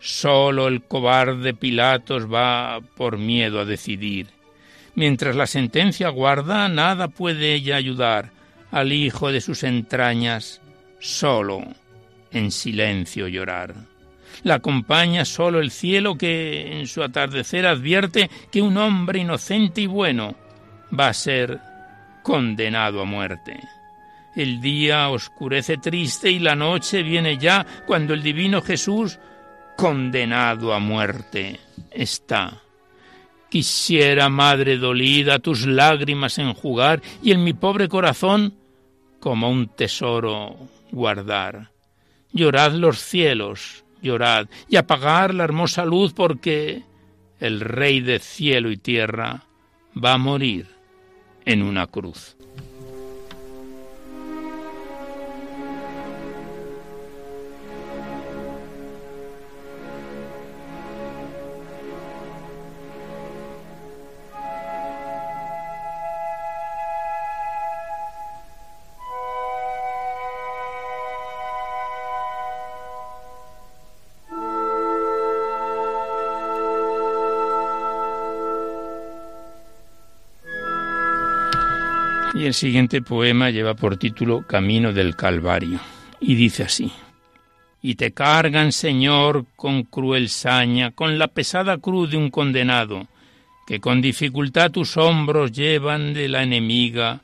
solo 0.00 0.66
el 0.66 0.82
cobarde 0.82 1.54
Pilatos 1.54 2.32
va 2.32 2.80
por 2.96 3.18
miedo 3.18 3.60
a 3.60 3.64
decidir. 3.64 4.28
Mientras 4.96 5.36
la 5.36 5.46
sentencia 5.46 6.08
guarda, 6.08 6.68
nada 6.68 7.08
puede 7.08 7.54
ella 7.54 7.76
ayudar 7.76 8.30
al 8.72 8.92
hijo 8.92 9.30
de 9.30 9.40
sus 9.40 9.62
entrañas, 9.62 10.60
solo 10.98 11.62
en 12.32 12.50
silencio 12.50 13.28
llorar 13.28 13.89
la 14.42 14.54
acompaña 14.54 15.24
solo 15.24 15.60
el 15.60 15.70
cielo 15.70 16.16
que 16.16 16.80
en 16.80 16.86
su 16.86 17.02
atardecer 17.02 17.66
advierte 17.66 18.30
que 18.50 18.62
un 18.62 18.76
hombre 18.76 19.20
inocente 19.20 19.82
y 19.82 19.86
bueno 19.86 20.34
va 20.98 21.08
a 21.08 21.14
ser 21.14 21.60
condenado 22.22 23.00
a 23.00 23.04
muerte. 23.04 23.60
El 24.34 24.60
día 24.60 25.08
oscurece 25.08 25.78
triste 25.78 26.30
y 26.30 26.38
la 26.38 26.54
noche 26.54 27.02
viene 27.02 27.36
ya 27.36 27.66
cuando 27.86 28.14
el 28.14 28.22
divino 28.22 28.62
Jesús, 28.62 29.18
condenado 29.76 30.72
a 30.72 30.78
muerte, 30.78 31.58
está. 31.90 32.62
Quisiera, 33.48 34.28
madre 34.28 34.78
dolida, 34.78 35.40
tus 35.40 35.66
lágrimas 35.66 36.38
enjugar 36.38 37.02
y 37.22 37.32
en 37.32 37.42
mi 37.42 37.52
pobre 37.52 37.88
corazón 37.88 38.54
como 39.18 39.50
un 39.50 39.68
tesoro 39.68 40.56
guardar. 40.92 41.70
Llorad 42.32 42.72
los 42.72 43.00
cielos, 43.00 43.84
llorad 44.02 44.48
y 44.68 44.76
apagar 44.76 45.34
la 45.34 45.44
hermosa 45.44 45.84
luz 45.84 46.12
porque 46.12 46.82
el 47.38 47.60
Rey 47.60 48.00
de 48.00 48.18
cielo 48.18 48.70
y 48.70 48.76
tierra 48.76 49.44
va 50.02 50.14
a 50.14 50.18
morir 50.18 50.66
en 51.44 51.62
una 51.62 51.86
cruz. 51.86 52.36
El 82.50 82.54
siguiente 82.54 83.00
poema 83.00 83.50
lleva 83.50 83.74
por 83.74 83.96
título 83.96 84.44
Camino 84.44 84.92
del 84.92 85.14
Calvario 85.14 85.78
y 86.18 86.34
dice 86.34 86.64
así. 86.64 86.90
Y 87.80 87.94
te 87.94 88.10
cargan, 88.10 88.72
Señor, 88.72 89.46
con 89.54 89.84
cruel 89.84 90.28
saña, 90.28 90.90
con 90.90 91.16
la 91.16 91.28
pesada 91.28 91.78
cruz 91.78 92.10
de 92.10 92.16
un 92.16 92.28
condenado, 92.28 93.06
que 93.68 93.78
con 93.78 94.00
dificultad 94.00 94.72
tus 94.72 94.96
hombros 94.96 95.52
llevan 95.52 96.12
de 96.12 96.28
la 96.28 96.42
enemiga, 96.42 97.20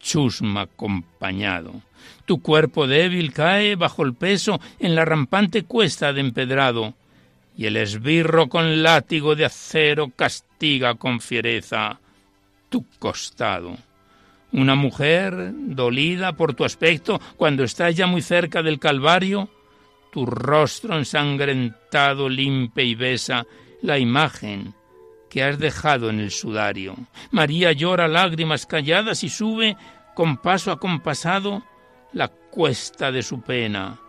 chusma 0.00 0.62
acompañado. 0.62 1.72
Tu 2.26 2.42
cuerpo 2.42 2.86
débil 2.86 3.32
cae 3.32 3.74
bajo 3.74 4.02
el 4.02 4.12
peso 4.12 4.60
en 4.78 4.94
la 4.94 5.06
rampante 5.06 5.62
cuesta 5.62 6.12
de 6.12 6.20
empedrado, 6.20 6.92
y 7.56 7.64
el 7.64 7.78
esbirro 7.78 8.50
con 8.50 8.82
látigo 8.82 9.34
de 9.34 9.46
acero 9.46 10.12
castiga 10.14 10.96
con 10.96 11.20
fiereza 11.20 11.98
tu 12.68 12.84
costado 12.98 13.87
una 14.52 14.74
mujer 14.74 15.52
dolida 15.54 16.34
por 16.34 16.54
tu 16.54 16.64
aspecto 16.64 17.20
cuando 17.36 17.64
estás 17.64 17.94
ya 17.94 18.06
muy 18.06 18.22
cerca 18.22 18.62
del 18.62 18.78
Calvario, 18.78 19.48
tu 20.10 20.24
rostro 20.26 20.96
ensangrentado 20.96 22.28
limpia 22.28 22.84
y 22.84 22.94
besa 22.94 23.46
la 23.82 23.98
imagen 23.98 24.74
que 25.28 25.42
has 25.42 25.58
dejado 25.58 26.08
en 26.10 26.20
el 26.20 26.30
sudario. 26.30 26.96
María 27.30 27.72
llora 27.72 28.08
lágrimas 28.08 28.66
calladas 28.66 29.22
y 29.24 29.28
sube 29.28 29.76
con 30.14 30.38
paso 30.38 30.72
acompasado 30.72 31.62
la 32.12 32.28
cuesta 32.28 33.12
de 33.12 33.22
su 33.22 33.42
pena. 33.42 34.00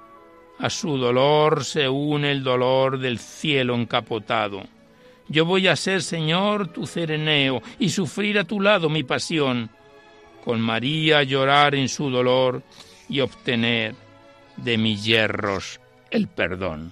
A 0.58 0.70
su 0.70 0.98
dolor 0.98 1.64
se 1.64 1.88
une 1.88 2.32
el 2.32 2.44
dolor 2.44 3.00
del 3.00 3.20
cielo 3.20 3.76
encapotado. 3.76 4.64
Yo 5.28 5.46
voy 5.46 5.68
a 5.68 5.76
ser, 5.76 6.02
Señor, 6.02 6.70
tu 6.70 6.88
cereneo 6.88 7.62
y 7.78 7.90
sufrir 7.90 8.40
a 8.40 8.46
tu 8.46 8.60
lado 8.60 8.90
mi 8.90 9.04
pasión 9.04 9.70
con 10.44 10.62
María 10.62 11.24
llorar 11.24 11.76
en 11.76 11.90
su 11.90 12.10
dolor 12.10 12.64
y 13.08 13.20
obtener 13.20 13.96
de 14.58 14.78
mis 14.78 15.04
hierros 15.04 15.80
el 16.12 16.28
perdón. 16.28 16.92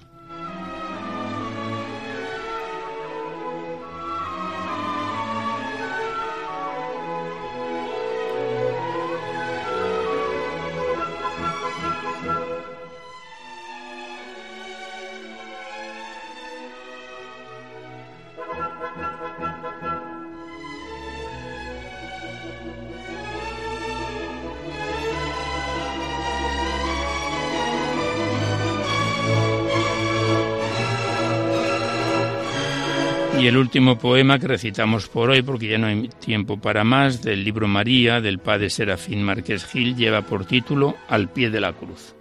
Último 33.78 34.00
poema 34.00 34.40
que 34.40 34.48
recitamos 34.48 35.08
por 35.08 35.30
hoy, 35.30 35.44
porque 35.44 35.68
ya 35.68 35.78
no 35.78 35.86
hay 35.86 36.10
tiempo 36.20 36.58
para 36.58 36.84
más, 36.84 37.22
del 37.22 37.44
libro 37.44 37.68
María, 37.68 38.22
del 38.22 38.40
padre 38.40 38.72
Serafín 38.72 39.22
Márquez 39.22 39.68
Gil, 39.68 39.96
lleva 39.96 40.24
por 40.24 40.46
título 40.46 40.98
Al 41.08 41.30
pie 41.30 41.52
de 41.52 41.62
la 41.62 41.74
cruz. 41.74 42.16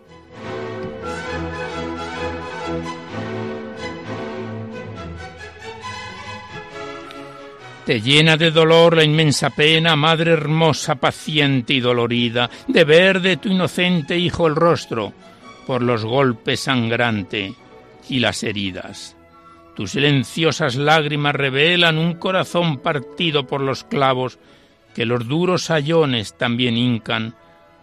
Te 7.86 8.02
llena 8.02 8.36
de 8.36 8.50
dolor 8.50 8.94
la 8.94 9.04
inmensa 9.04 9.48
pena, 9.48 9.96
madre 9.96 10.32
hermosa, 10.32 10.96
paciente 10.96 11.72
y 11.72 11.80
dolorida, 11.80 12.50
de 12.68 12.84
ver 12.84 13.22
de 13.22 13.38
tu 13.38 13.48
inocente 13.48 14.18
hijo 14.18 14.46
el 14.46 14.56
rostro, 14.56 15.14
por 15.66 15.80
los 15.80 16.04
golpes 16.04 16.60
sangrante 16.60 17.54
y 18.10 18.18
las 18.18 18.42
heridas. 18.42 19.15
Tus 19.76 19.90
silenciosas 19.90 20.74
lágrimas 20.76 21.34
revelan 21.34 21.98
un 21.98 22.14
corazón 22.14 22.78
partido 22.78 23.46
por 23.46 23.60
los 23.60 23.84
clavos 23.84 24.38
que 24.94 25.04
los 25.04 25.28
duros 25.28 25.64
sayones 25.64 26.38
también 26.38 26.78
hincan 26.78 27.34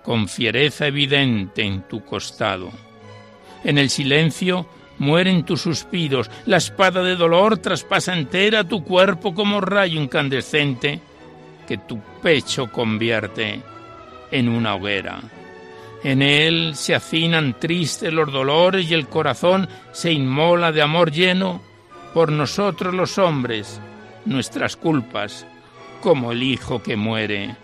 con 0.04 0.28
fiereza 0.28 0.88
evidente 0.88 1.62
en 1.62 1.84
tu 1.88 2.04
costado. 2.04 2.72
En 3.64 3.78
el 3.78 3.92
silencio 3.92 4.66
mueren 4.98 5.46
tus 5.46 5.62
suspiros, 5.62 6.32
la 6.48 6.58
espada 6.58 7.04
de 7.04 7.16
dolor 7.16 7.60
traspasa 7.60 8.18
entera 8.18 8.64
tu 8.64 8.84
cuerpo 8.84 9.36
como 9.36 9.62
rayo 9.62 10.02
incandescente 10.02 11.00
que 11.68 11.78
tu 11.78 12.00
pecho 12.24 12.72
convierte 12.72 13.62
en 14.32 14.50
una 14.50 14.74
hoguera. 14.74 15.22
En 16.04 16.24
él 16.24 16.72
se 16.74 16.96
hacinan 16.96 17.60
tristes 17.60 18.12
los 18.12 18.32
dolores 18.34 18.90
y 18.90 18.96
el 18.96 19.08
corazón 19.08 19.70
se 19.92 20.12
inmola 20.12 20.72
de 20.72 20.82
amor 20.82 21.12
lleno 21.12 21.73
por 22.14 22.32
nosotros 22.32 22.94
los 22.94 23.18
hombres 23.18 23.82
nuestras 24.26 24.76
culpas, 24.76 25.46
como 26.02 26.32
el 26.32 26.44
hijo 26.44 26.82
que 26.82 26.96
muere 26.96 27.56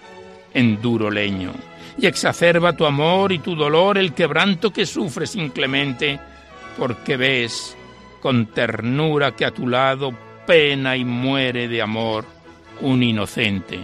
en 0.53 0.81
duro 0.81 1.09
leño. 1.11 1.51
Y 1.97 2.07
exacerba 2.07 2.73
tu 2.73 2.85
amor 2.85 3.31
y 3.31 3.39
tu 3.39 3.55
dolor 3.55 3.97
el 3.97 4.13
quebranto 4.13 4.71
que 4.71 4.85
sufres 4.85 5.35
inclemente 5.35 6.19
porque 6.77 7.17
ves 7.17 7.75
con 8.21 8.47
ternura 8.47 9.35
que 9.35 9.45
a 9.45 9.51
tu 9.51 9.67
lado 9.67 10.13
pena 10.45 10.95
y 10.95 11.03
muere 11.03 11.67
de 11.67 11.81
amor 11.81 12.25
un 12.81 13.03
inocente. 13.03 13.79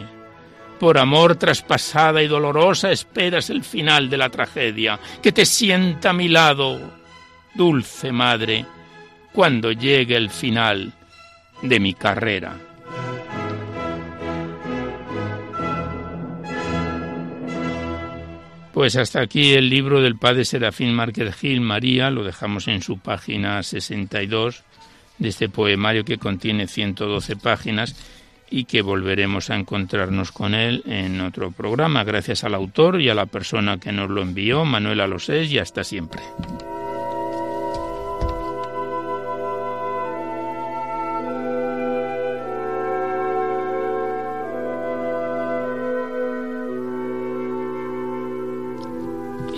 Por 0.79 0.97
amor 0.97 1.35
traspasada 1.35 2.21
y 2.21 2.27
dolorosa 2.27 2.91
esperas 2.91 3.49
el 3.49 3.63
final 3.63 4.09
de 4.09 4.17
la 4.17 4.29
tragedia, 4.29 4.99
que 5.21 5.31
te 5.31 5.45
sienta 5.45 6.09
a 6.09 6.13
mi 6.13 6.27
lado, 6.27 6.79
dulce 7.53 8.11
madre, 8.11 8.65
cuando 9.35 9.73
llegue 9.73 10.15
el 10.15 10.29
final 10.29 10.93
de 11.61 11.79
mi 11.81 11.93
carrera. 11.93 12.55
Pues 18.73 18.95
hasta 18.95 19.21
aquí 19.21 19.53
el 19.53 19.69
libro 19.69 20.01
del 20.01 20.17
padre 20.17 20.45
Serafín 20.45 20.93
Márquez 20.93 21.35
Gil 21.35 21.59
María, 21.59 22.09
lo 22.09 22.23
dejamos 22.23 22.67
en 22.69 22.81
su 22.81 22.97
página 22.99 23.61
62 23.61 24.63
de 25.17 25.29
este 25.29 25.49
poemario 25.49 26.05
que 26.05 26.17
contiene 26.17 26.67
112 26.67 27.35
páginas 27.35 27.95
y 28.49 28.65
que 28.65 28.81
volveremos 28.81 29.49
a 29.49 29.55
encontrarnos 29.55 30.31
con 30.31 30.53
él 30.53 30.81
en 30.85 31.19
otro 31.19 31.51
programa, 31.51 32.03
gracias 32.03 32.43
al 32.43 32.53
autor 32.53 33.01
y 33.01 33.09
a 33.09 33.15
la 33.15 33.25
persona 33.25 33.79
que 33.79 33.91
nos 33.91 34.09
lo 34.09 34.21
envió, 34.21 34.65
Manuel 34.65 35.01
Alosés, 35.01 35.51
y 35.51 35.59
hasta 35.59 35.83
siempre. 35.83 36.21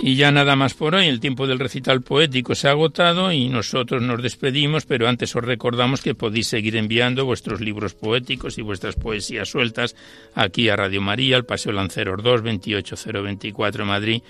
Y 0.00 0.14
ya 0.14 0.30
nada 0.30 0.54
más 0.54 0.74
por 0.74 0.94
hoy, 0.94 1.06
el 1.06 1.18
tiempo 1.18 1.48
del 1.48 1.58
recital 1.58 2.02
poético 2.02 2.54
se 2.54 2.68
ha 2.68 2.70
agotado 2.70 3.32
y 3.32 3.48
nosotros 3.48 4.00
nos 4.00 4.22
despedimos, 4.22 4.86
pero 4.86 5.08
antes 5.08 5.34
os 5.34 5.44
recordamos 5.44 6.02
que 6.02 6.14
podéis 6.14 6.46
seguir 6.46 6.76
enviando 6.76 7.24
vuestros 7.24 7.60
libros 7.60 7.94
poéticos 7.94 8.58
y 8.58 8.62
vuestras 8.62 8.94
poesías 8.94 9.48
sueltas 9.48 9.96
aquí 10.34 10.68
a 10.68 10.76
Radio 10.76 11.00
María, 11.00 11.36
al 11.36 11.44
Paseo 11.44 11.72
Lanceros 11.72 12.22
2, 12.22 12.42
28024 12.42 13.84
Madrid, 13.84 14.22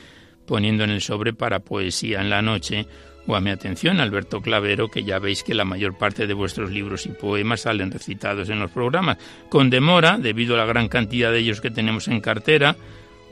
poniendo 0.46 0.84
en 0.84 0.90
el 0.90 1.02
sobre 1.02 1.34
para 1.34 1.60
poesía 1.60 2.22
en 2.22 2.30
la 2.30 2.40
noche. 2.40 2.86
O 3.26 3.36
a 3.36 3.40
mi 3.42 3.50
atención, 3.50 4.00
Alberto 4.00 4.40
Clavero, 4.40 4.88
que 4.88 5.04
ya 5.04 5.18
veis 5.18 5.42
que 5.42 5.54
la 5.54 5.66
mayor 5.66 5.98
parte 5.98 6.26
de 6.26 6.32
vuestros 6.32 6.70
libros 6.70 7.04
y 7.04 7.10
poemas 7.10 7.60
salen 7.60 7.90
recitados 7.90 8.48
en 8.48 8.58
los 8.58 8.70
programas, 8.70 9.18
con 9.50 9.68
demora, 9.68 10.16
debido 10.16 10.54
a 10.54 10.58
la 10.58 10.64
gran 10.64 10.88
cantidad 10.88 11.30
de 11.30 11.40
ellos 11.40 11.60
que 11.60 11.70
tenemos 11.70 12.08
en 12.08 12.22
cartera, 12.22 12.74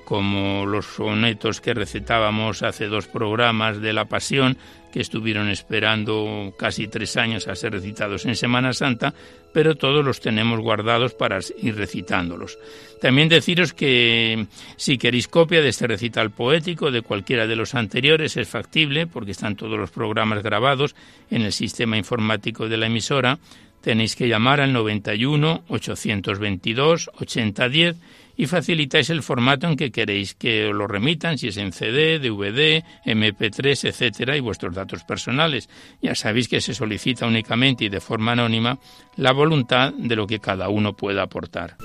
como 0.07 0.67
los 0.67 0.87
sonetos 0.87 1.61
que 1.61 1.75
recetábamos 1.75 2.63
hace 2.63 2.87
dos 2.87 3.09
programas 3.09 3.81
de 3.81 3.93
la 3.93 4.05
Pasión, 4.05 4.57
que 4.93 5.01
estuvieron 5.01 5.49
esperando 5.49 6.55
casi 6.57 6.87
tres 6.87 7.17
años 7.17 7.49
a 7.49 7.57
ser 7.57 7.73
recitados 7.73 8.25
en 8.25 8.37
Semana 8.37 8.73
Santa, 8.73 9.13
pero 9.53 9.75
todos 9.75 10.05
los 10.05 10.21
tenemos 10.21 10.61
guardados 10.61 11.13
para 11.15 11.41
ir 11.61 11.75
recitándolos. 11.75 12.57
También 13.01 13.29
deciros 13.29 13.75
que 13.75 14.47
si 14.77 14.97
queréis 14.97 15.27
copia 15.27 15.61
de 15.61 15.71
este 15.71 15.89
recital 15.89 16.31
poético, 16.31 16.93
de 16.93 17.03
cualquiera 17.03 17.49
de 17.49 17.57
los 17.57 17.75
anteriores, 17.75 18.37
es 18.37 18.49
factible, 18.49 19.09
porque 19.09 19.33
están 19.33 19.57
todos 19.57 19.77
los 19.77 19.91
programas 19.91 20.41
grabados 20.41 20.95
en 21.33 21.43
el 21.43 21.53
sistema 21.53 21.97
informático 21.97 22.69
de 22.69 22.77
la 22.77 22.87
emisora, 22.87 23.41
tenéis 23.81 24.15
que 24.15 24.29
llamar 24.29 24.61
al 24.61 24.73
91 24.73 25.65
822 25.67 27.11
8010 27.19 27.97
y 28.37 28.47
facilitáis 28.47 29.11
el 29.11 29.23
formato 29.23 29.67
en 29.67 29.77
que 29.77 29.91
queréis 29.91 30.35
que 30.35 30.67
os 30.69 30.75
lo 30.75 30.87
remitan, 30.87 31.39
si 31.39 31.49
es 31.49 31.57
en 31.57 31.73
CD, 31.73 32.19
DVD, 32.19 32.85
MP3, 33.05 33.89
etcétera, 33.89 34.37
y 34.37 34.41
vuestros 34.41 34.75
datos 34.75 35.05
personales. 35.05 35.69
Ya 36.03 36.15
sabéis 36.15 36.49
que 36.49 36.61
se 36.61 36.75
solicita 36.75 37.27
únicamente 37.27 37.85
y 37.85 37.89
de 37.89 38.01
forma 38.01 38.33
anónima 38.33 38.79
la 39.17 39.33
voluntad 39.33 39.93
de 39.95 40.17
lo 40.17 40.27
que 40.27 40.41
cada 40.41 40.69
uno 40.69 40.95
pueda 40.95 41.23
aportar. 41.23 41.77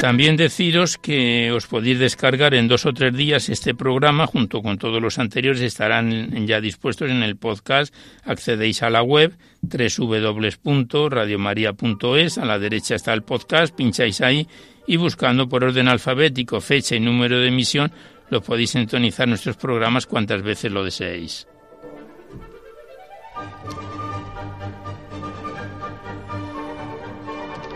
También 0.00 0.36
deciros 0.38 0.96
que 0.96 1.52
os 1.52 1.66
podéis 1.66 1.98
descargar 1.98 2.54
en 2.54 2.68
dos 2.68 2.86
o 2.86 2.94
tres 2.94 3.14
días 3.14 3.50
este 3.50 3.74
programa 3.74 4.26
junto 4.26 4.62
con 4.62 4.78
todos 4.78 5.02
los 5.02 5.18
anteriores 5.18 5.60
estarán 5.60 6.46
ya 6.46 6.62
dispuestos 6.62 7.10
en 7.10 7.22
el 7.22 7.36
podcast. 7.36 7.94
Accedéis 8.24 8.82
a 8.82 8.88
la 8.88 9.02
web 9.02 9.36
www.radiomaria.es, 9.60 12.38
a 12.38 12.46
la 12.46 12.58
derecha 12.58 12.94
está 12.94 13.12
el 13.12 13.24
podcast, 13.24 13.76
pincháis 13.76 14.22
ahí 14.22 14.48
y 14.86 14.96
buscando 14.96 15.50
por 15.50 15.64
orden 15.64 15.88
alfabético, 15.88 16.62
fecha 16.62 16.96
y 16.96 17.00
número 17.00 17.38
de 17.38 17.48
emisión, 17.48 17.92
lo 18.30 18.40
podéis 18.40 18.70
sintonizar 18.70 19.28
nuestros 19.28 19.58
programas 19.58 20.06
cuantas 20.06 20.40
veces 20.40 20.72
lo 20.72 20.82
deseéis. 20.82 21.46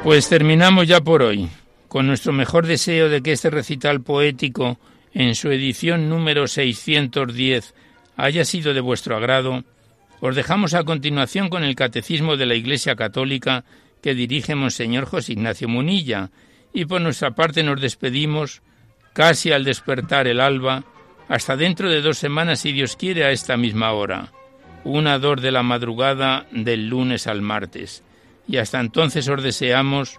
Pues 0.02 0.26
terminamos 0.26 0.88
ya 0.88 1.02
por 1.02 1.22
hoy 1.22 1.50
con 1.95 2.09
nuestro 2.09 2.32
mejor 2.32 2.66
deseo 2.66 3.09
de 3.09 3.22
que 3.22 3.30
este 3.30 3.51
recital 3.51 4.01
poético, 4.01 4.80
en 5.12 5.36
su 5.36 5.53
edición 5.53 6.09
número 6.09 6.49
610, 6.49 7.72
haya 8.16 8.45
sido 8.45 8.74
de 8.74 8.80
vuestro 8.80 9.16
agrado, 9.16 9.62
os 10.18 10.34
dejamos 10.34 10.74
a 10.74 10.82
continuación 10.82 11.49
con 11.49 11.62
el 11.62 11.76
Catecismo 11.76 12.36
de 12.36 12.47
la 12.47 12.57
Iglesia 12.57 12.97
Católica 12.97 13.64
que 14.03 14.16
dirige 14.16 14.57
Monseñor 14.57 15.05
José 15.05 15.34
Ignacio 15.34 15.68
Munilla, 15.68 16.32
y 16.72 16.84
por 16.84 17.01
nuestra 17.01 17.36
parte 17.36 17.62
nos 17.62 17.80
despedimos, 17.80 18.62
casi 19.12 19.53
al 19.53 19.62
despertar 19.62 20.26
el 20.26 20.40
alba, 20.40 20.82
hasta 21.28 21.55
dentro 21.57 21.88
de 21.88 22.03
dos 22.03 22.18
semanas, 22.18 22.59
si 22.59 22.72
Dios 22.72 22.97
quiere, 22.97 23.24
a 23.24 23.30
esta 23.30 23.57
misma 23.57 23.92
hora, 23.92 24.32
una 24.82 25.20
dor 25.20 25.40
de 25.40 25.53
la 25.53 25.62
madrugada 25.62 26.49
del 26.51 26.88
lunes 26.88 27.28
al 27.28 27.40
martes. 27.40 28.03
Y 28.49 28.57
hasta 28.57 28.80
entonces 28.80 29.28
os 29.28 29.45
deseamos 29.45 30.18